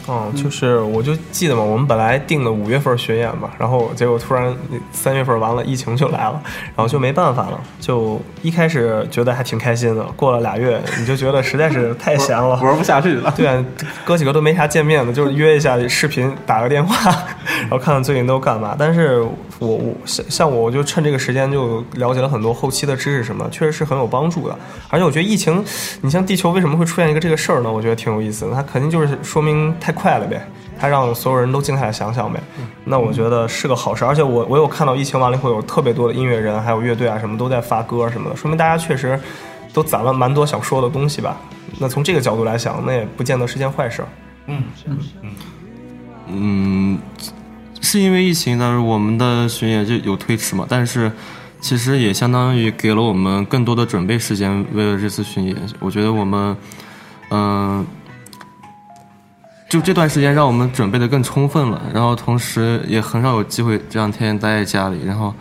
[0.08, 4.54] 嗯，就是我就记得嘛，我们本来定的五月份巡演嘛，然后结果突然
[4.92, 6.40] 三月份完了，疫情就来了，
[6.76, 7.60] 然后就没办法了。
[7.80, 13.32] 就一开始觉得还挺开心的，过了俩月，你就觉得实在是太闲了，玩不下去了。
[13.36, 13.64] 对啊，
[14.04, 17.10] 哥几个都没啥见面的，就是约一下视频，打个电话，
[17.62, 18.76] 然后看看最近都干嘛。
[18.78, 19.24] 但是
[19.58, 24.58] 我我像像我，我就趁这个时间就了解了很多后期的知识什么，确实是很有帮助的。
[24.90, 25.64] 而且我觉得疫情，
[26.02, 27.72] 你像地球为什么会出现一个这个事儿呢？
[27.72, 29.94] 我觉得挺有意思的，它肯定就是说明太。
[29.94, 30.44] 快了呗，
[30.78, 32.38] 它让所有人都静下来想想呗，
[32.84, 34.04] 那我觉得是个好事。
[34.04, 39.18] 而且我我有看到疫情完了以后，有特别多的音乐人还有乐队啊什么都在发歌什么的，说明大家确实
[39.72, 41.40] 都攒了蛮多想说的东西吧。
[41.78, 44.04] 那从这个角度来想，那也不见得是件坏事。
[44.46, 45.30] 嗯嗯嗯
[46.26, 46.98] 嗯，
[47.84, 50.66] 是因为疫情，但是我们的巡演就有推迟嘛。
[50.68, 51.12] 但是
[51.60, 56.56] 其实也相当于给了我们更多的准备时间，为了这次巡演，我觉得我们
[57.30, 57.86] 嗯。
[59.66, 65.34] 就这段时间让我们准备的更充分了，然后同时也很少有机会这样天天待在家里，然后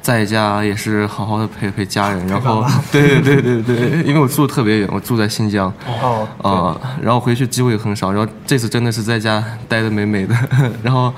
[0.00, 10.36] 在家也是好好的陪陪家人， 然后 对对对对对，因为我住的特别远，我住在新疆，哦啊，然后回去机会很少，然后这次真的是在家待的美美的，
[10.80, 11.12] 然后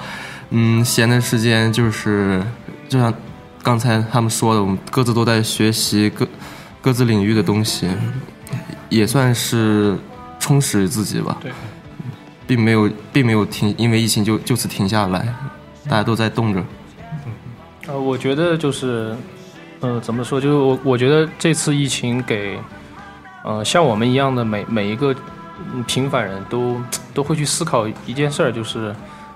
[0.56, 2.40] 嗯，闲的时间就是
[2.88, 3.12] 就像
[3.60, 6.26] 刚才他们说的，我们各自都在学习各
[6.80, 7.88] 各自领域的东西，
[8.88, 9.98] 也算是
[10.38, 11.36] 充实自己吧。
[11.42, 11.50] 对。
[12.46, 15.34] 并没有，并没有停，因为疫情就就此停下来，
[15.88, 16.62] 大家都在动着。
[17.86, 19.16] 呃，我觉得就是，
[19.80, 20.38] 呃，怎么说？
[20.38, 22.60] 就是我我觉得这次疫情给，
[23.44, 25.16] 呃，像我们一样的每每一个
[25.86, 26.76] 平凡人都
[27.14, 28.94] 都会去思考一件事儿，就是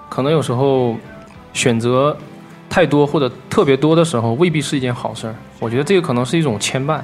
[0.09, 0.97] 可能有时候
[1.53, 2.17] 选择
[2.69, 5.35] 太多或者特别多的时候，未必是一件好事儿。
[5.59, 7.01] 我觉得这个可能是一种牵绊，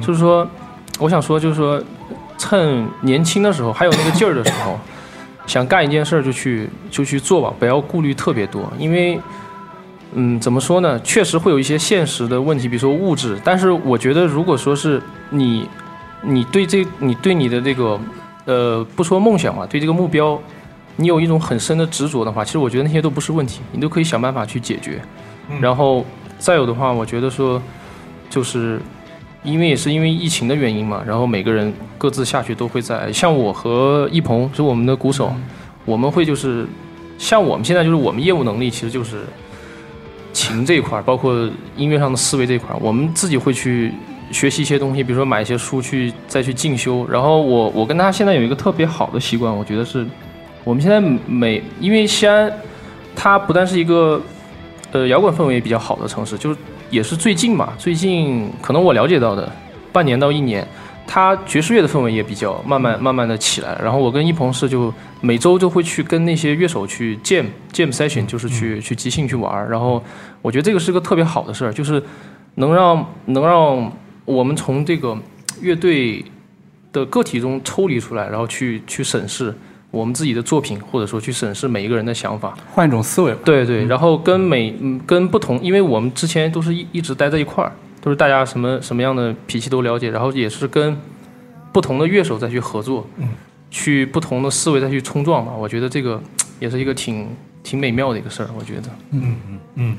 [0.00, 0.48] 就是说，
[0.98, 1.82] 我想说，就是说，
[2.38, 4.78] 趁年轻的时候，还有那个劲儿的时候。
[5.46, 9.16] 想干一件事儿就去就去做吧，不要顾虑特别多，因为，
[10.12, 10.98] 嗯，怎么说呢？
[11.02, 13.38] 确实会有一些现实的问题，比如说物质。
[13.44, 15.68] 但是我觉得，如果说是你，
[16.22, 17.96] 你对这，你对你的这个，
[18.44, 20.36] 呃，不说梦想嘛，对这个目标，
[20.96, 25.00] 你有一种很深的执着的话，其实我觉得那些都不是问题，你都可以想办法去解决。
[25.60, 26.04] 然后
[26.38, 27.62] 再有的话，我觉得说，
[28.28, 28.80] 就是。
[29.44, 33.12] 因为也是因为疫情的原因嘛，然后每个人各自下去都会在。
[33.12, 35.32] 像我和易鹏是我们的鼓手，
[35.84, 36.66] 我们会就是
[37.16, 39.20] 像我们现在就是我们业务能力其实就是
[40.32, 43.92] 琴这一块，包括音乐上的思维这一块，我们自己会去
[44.32, 47.06] 学习一些东西，比如说买一些书去再去进修。
[47.08, 50.04] 然后我我跟他现在有一个特别好的习惯，我觉得是
[50.66, 52.52] 我们现在每因为西安
[53.14, 54.20] 它不但是一个
[54.90, 56.58] 呃摇滚氛围比较好的城市，就是。
[56.88, 59.52] 也是最近嘛，最近可能我了解到的，
[59.92, 60.64] 半年到一年，
[61.04, 63.76] 它爵士乐的氛围也比较慢慢慢慢的起来。
[63.82, 69.68] 然后我跟一鹏是就每周就会去跟那些乐手去 jam jam session，就是去去即兴去玩。
[69.68, 70.00] 然后
[70.42, 72.00] 我觉得这个是个特别好的事儿，就是
[72.54, 73.92] 能让能让
[74.24, 75.18] 我们从这个
[75.60, 76.24] 乐队
[76.92, 79.52] 的个体中抽离出来，然后去去审视。
[79.90, 83.34] 我们自己的作品，或者说去审视每一个人的想法，换一种思维。
[83.44, 84.74] 对对，然后跟每
[85.06, 87.72] 跟不同，因为我们之前都是一一直待在一块儿，
[88.02, 90.96] 都是大家什么什么样的脾气都了解，然后也是跟
[91.72, 93.28] 不同的乐手再去合作，嗯，
[93.70, 95.52] 去不同的思维再去冲撞吧。
[95.52, 96.20] 我觉得这个
[96.60, 97.28] 也是一个挺
[97.62, 98.48] 挺美妙的一个事儿。
[98.58, 99.96] 我觉得，嗯嗯嗯，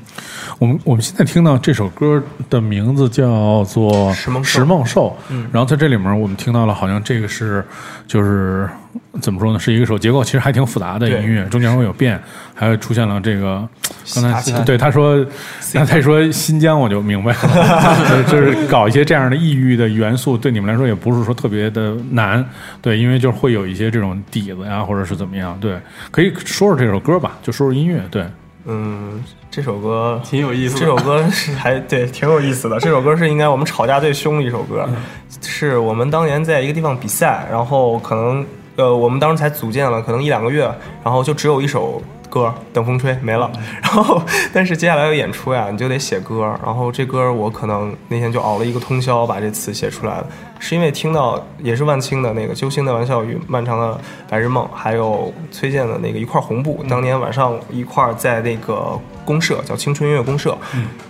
[0.58, 7.64] 我们我们现在听到这首歌的名字叫做《石梦石梦兽》，嗯，然后在这里面我们听到了，好像这个是
[8.06, 8.68] 就是。
[9.20, 9.58] 怎么说呢？
[9.58, 12.20] 是一个首结构其实还挺复杂的音乐，中间会有变，
[12.54, 13.68] 还出现了这个
[14.14, 15.24] 刚才对他说，
[15.74, 22.44] 刚才说新疆我就明白了， 就是搞一些这样的异域的元素，对你们来说也不是说特别的难，
[22.80, 25.78] 对，因为就是会有一些这种底子呀，或者是怎么样，对，
[26.10, 28.24] 可以说说这首歌吧，就说说音乐，对，
[28.66, 32.78] 嗯，这首歌 挺有意思的这首歌是还对挺有意思的。
[32.78, 34.96] 这首歌是应该我们吵架最凶的一首歌，嗯
[35.42, 38.44] 是我们当年在一个地方比赛，然后可能
[38.78, 40.72] 呃我们当时才组建了可能一两个月，
[41.04, 42.00] 然后就只有一首
[42.30, 43.50] 歌《等风吹》没了。
[43.56, 43.62] 嗯。
[43.82, 44.22] 然后
[44.52, 50.26] 但是接下来要演出呀，你就得写歌，然后这歌我可能那天就熬了一个通宵把这词写出来了，
[50.60, 60.56] 是因为听到也是万青的那个《揪心的玩笑与漫长的白日梦》，还有崔健的那个一块红布，当年晚上一块儿在那个公社叫青春音乐公社，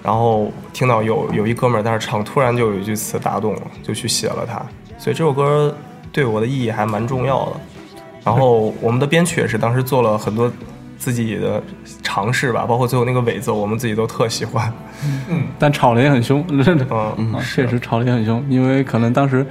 [0.03, 4.55] 然后听到有有一哥们儿在那唱，突然就有一句词打动了，就去写了它，
[4.97, 5.77] 所以这首歌
[6.13, 7.53] 对我的意义还蛮重要的。
[8.25, 10.51] 然后我们的编曲也是当时做了很多
[10.99, 11.63] 自己的
[12.03, 14.71] 尝试吧，包括最后那个尾奏，我们自己都特喜欢。
[15.29, 16.87] 嗯但吵得也很凶， 真的，
[17.17, 19.47] 嗯，啊确实吵得也很凶，因为可能当时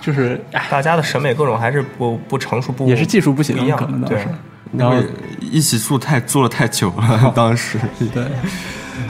[0.00, 4.28] 就是哎，大家的审美各种还是不不成熟，不也是技术不行不一，样对可能当时，
[4.72, 4.96] 然后
[5.40, 7.78] 一起住太住了太久了， 当时。
[8.14, 8.24] 对，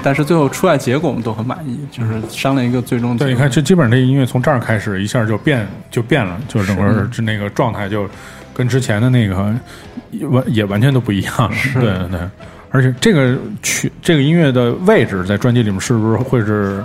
[0.02, 8.08] 但是最后出来结果我们都很满意，就是商量一个最终结对，你看，这基本上这音乐从这儿开始一下就变就变了，就是整个这那个状态就
[8.54, 9.54] 跟之前的那个
[10.28, 11.50] 完也完全都不一样了。
[11.74, 12.20] 对对对，
[12.70, 16.82] 而且这个曲这个音乐的位置在专辑里面是不是会是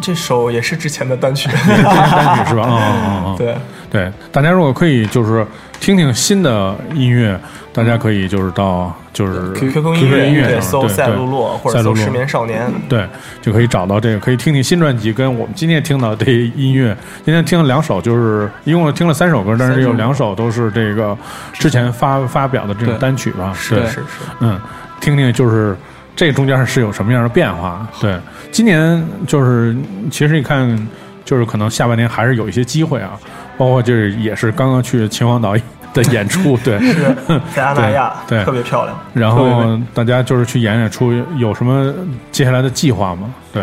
[0.00, 2.66] 这首也是之前的单曲，单曲是吧？
[2.66, 3.56] 嗯嗯嗯，对，
[3.94, 5.46] 对，大家如果可以就是
[5.78, 7.38] 听听新的音乐，
[7.72, 13.06] 大家可以就是到就是 QQ 音 QQ 音乐搜赛对璐珞或者搜失眠少年，对，
[13.40, 16.96] 就可以找到这个，可以听听新专辑，跟我们今天听到的这音乐。
[17.24, 21.16] 今天听了两首，就是一共听了三首歌，但是有两首都是这个
[21.52, 23.52] 之前发发表的这种单曲吧？
[23.56, 24.00] 是是是，
[24.40, 24.60] 嗯，
[25.00, 25.76] 听听就是
[26.16, 27.86] 这中间是有什么样的变化？
[28.00, 28.18] 对，
[28.50, 29.76] 今年就是
[30.10, 30.88] 其实你看，
[31.24, 33.12] 就是可能下半年还是有一些机会啊，
[33.56, 35.54] 包括就是也是刚刚去秦皇岛
[35.92, 37.14] 的演出， 对，是
[37.54, 38.98] 在阿那亚， 对对特别漂亮。
[39.12, 41.92] 然后大家就是去演演出，有什么
[42.32, 43.32] 接下来的计划吗？
[43.52, 43.62] 对，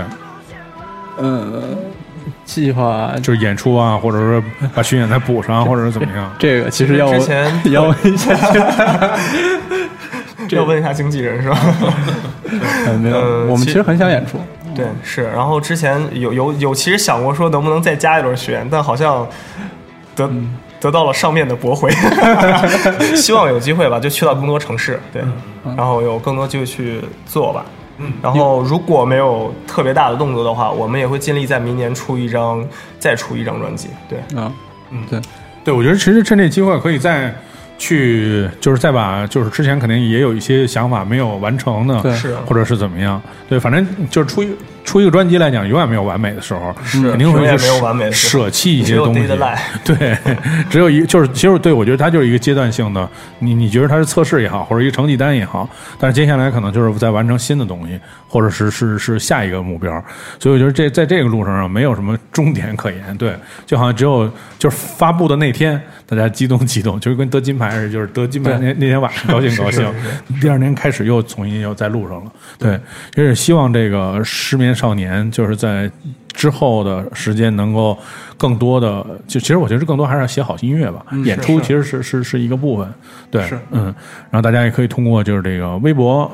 [1.17, 1.61] 呃，
[2.45, 6.31] 计划就是演出啊，或者说把巡演再补上，或者是怎么样？
[6.39, 8.33] 这个其实要之前 要问一下，
[10.49, 11.57] 要问一下经纪人是吧？
[12.85, 14.37] 呃没有，呃我们其实很想演出，
[14.75, 15.23] 对，是。
[15.23, 19.25] 然后之前有有有，其实想过说能不能再加一轮巡演，但好像
[20.15, 20.29] 得、
[20.79, 21.91] 得到了上面的驳回。
[23.15, 25.21] 希望有机会吧，就去到更多城市，对，
[25.77, 27.65] 然后有更多机会去做吧。
[27.97, 32.65] 嗯，然后如果没有特别大的动作的话，我们也会尽力在明年出一张，
[32.97, 33.89] 再出一张专辑。
[34.09, 34.51] 对，啊，
[34.89, 35.21] 嗯，对，
[35.63, 37.31] 对，我觉得其实趁这机会可以再
[37.77, 42.11] 去，就是再把就是之前肯定也有一些想法没有完成的，对。
[42.15, 44.49] 是或者是怎么样，对，反正就是出一
[44.83, 49.27] 出一个专辑来讲，永远没有完美的时候，是肯定会去没有完美的舍弃一些东西。
[49.85, 50.17] 对，
[50.69, 53.07] 只有一就是其实对我觉得它就是一个阶段性的，
[53.39, 55.69] 你你觉得它是测试也好，或者一个成绩单也好，
[55.99, 59.91] 但是接下来可能就是在完成新的东西，或者是是是下一个目标，
[60.39, 69.85] 所以我觉得这在这个路上啊没有什么终点可言，对，就好像只有就是发布的那天大家激动激动，就是跟得金牌似的，就是得金牌那那天晚上高兴 高兴，
[70.41, 72.79] 第二天开始又重新又在路上了，对，
[73.15, 75.89] 也是希望这个失眠少年就是在
[76.33, 77.97] 之后的时间能够
[78.37, 82.93] 更多的，就其实我觉得更多还是要写好音乐吧，演出其实是是是一个部分，
[83.29, 83.93] 对，嗯，
[84.29, 86.31] 然后大家也可以通过就是这个微博，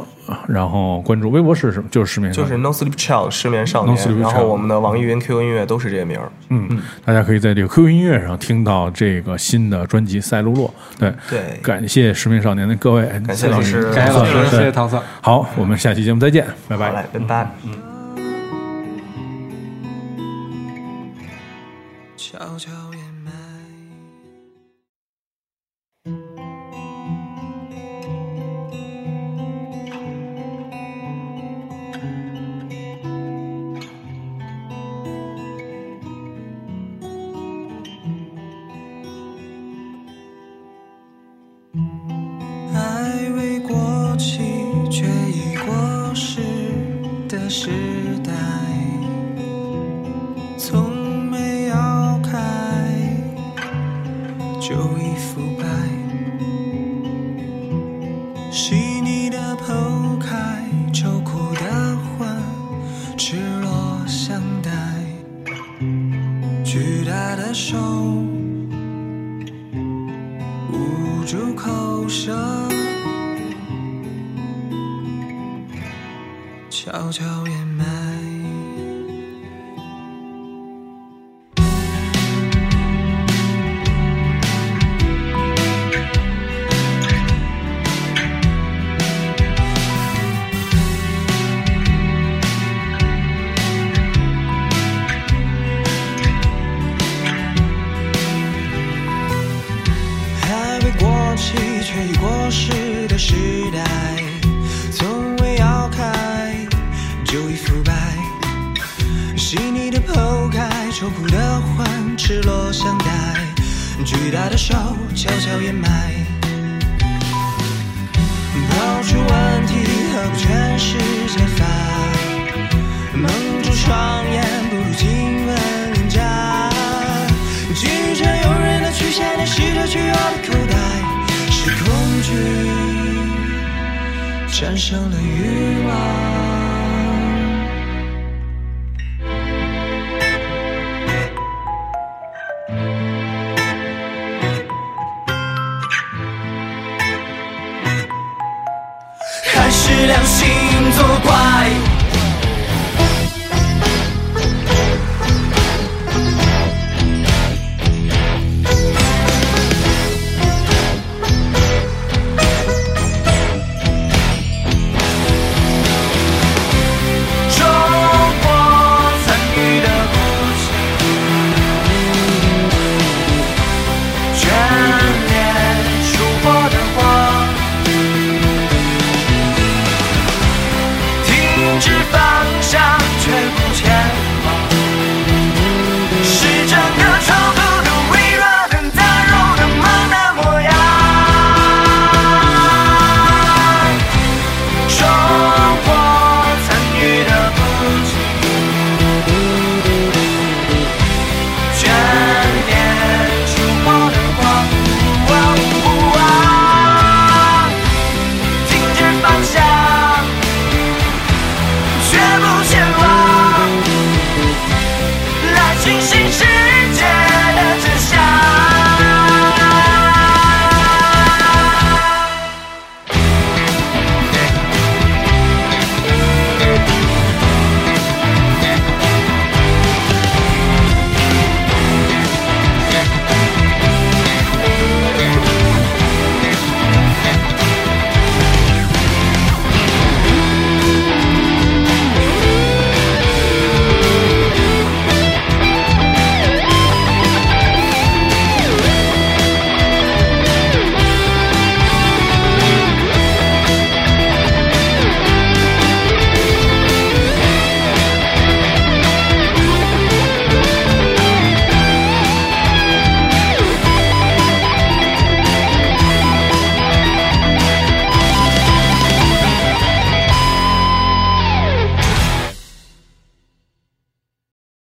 [0.47, 1.89] 然后关注微博是什么？
[1.89, 6.31] 就是失眠少年，就是 No Sleep Child 失眠少 No 年然后我们的网易云、QQ 音乐都是这个名儿。
[6.49, 10.67] 嗯，大家可以在这个 QQ 音乐上听到这个新的专辑《赛璐珞》，
[10.99, 15.01] 对，对感谢失眠少年的各位，感谢老师感谢老师，谢谢唐僧。
[15.21, 17.51] 好，我们下期节目再见，拜拜拜拜。
[17.65, 17.96] 悄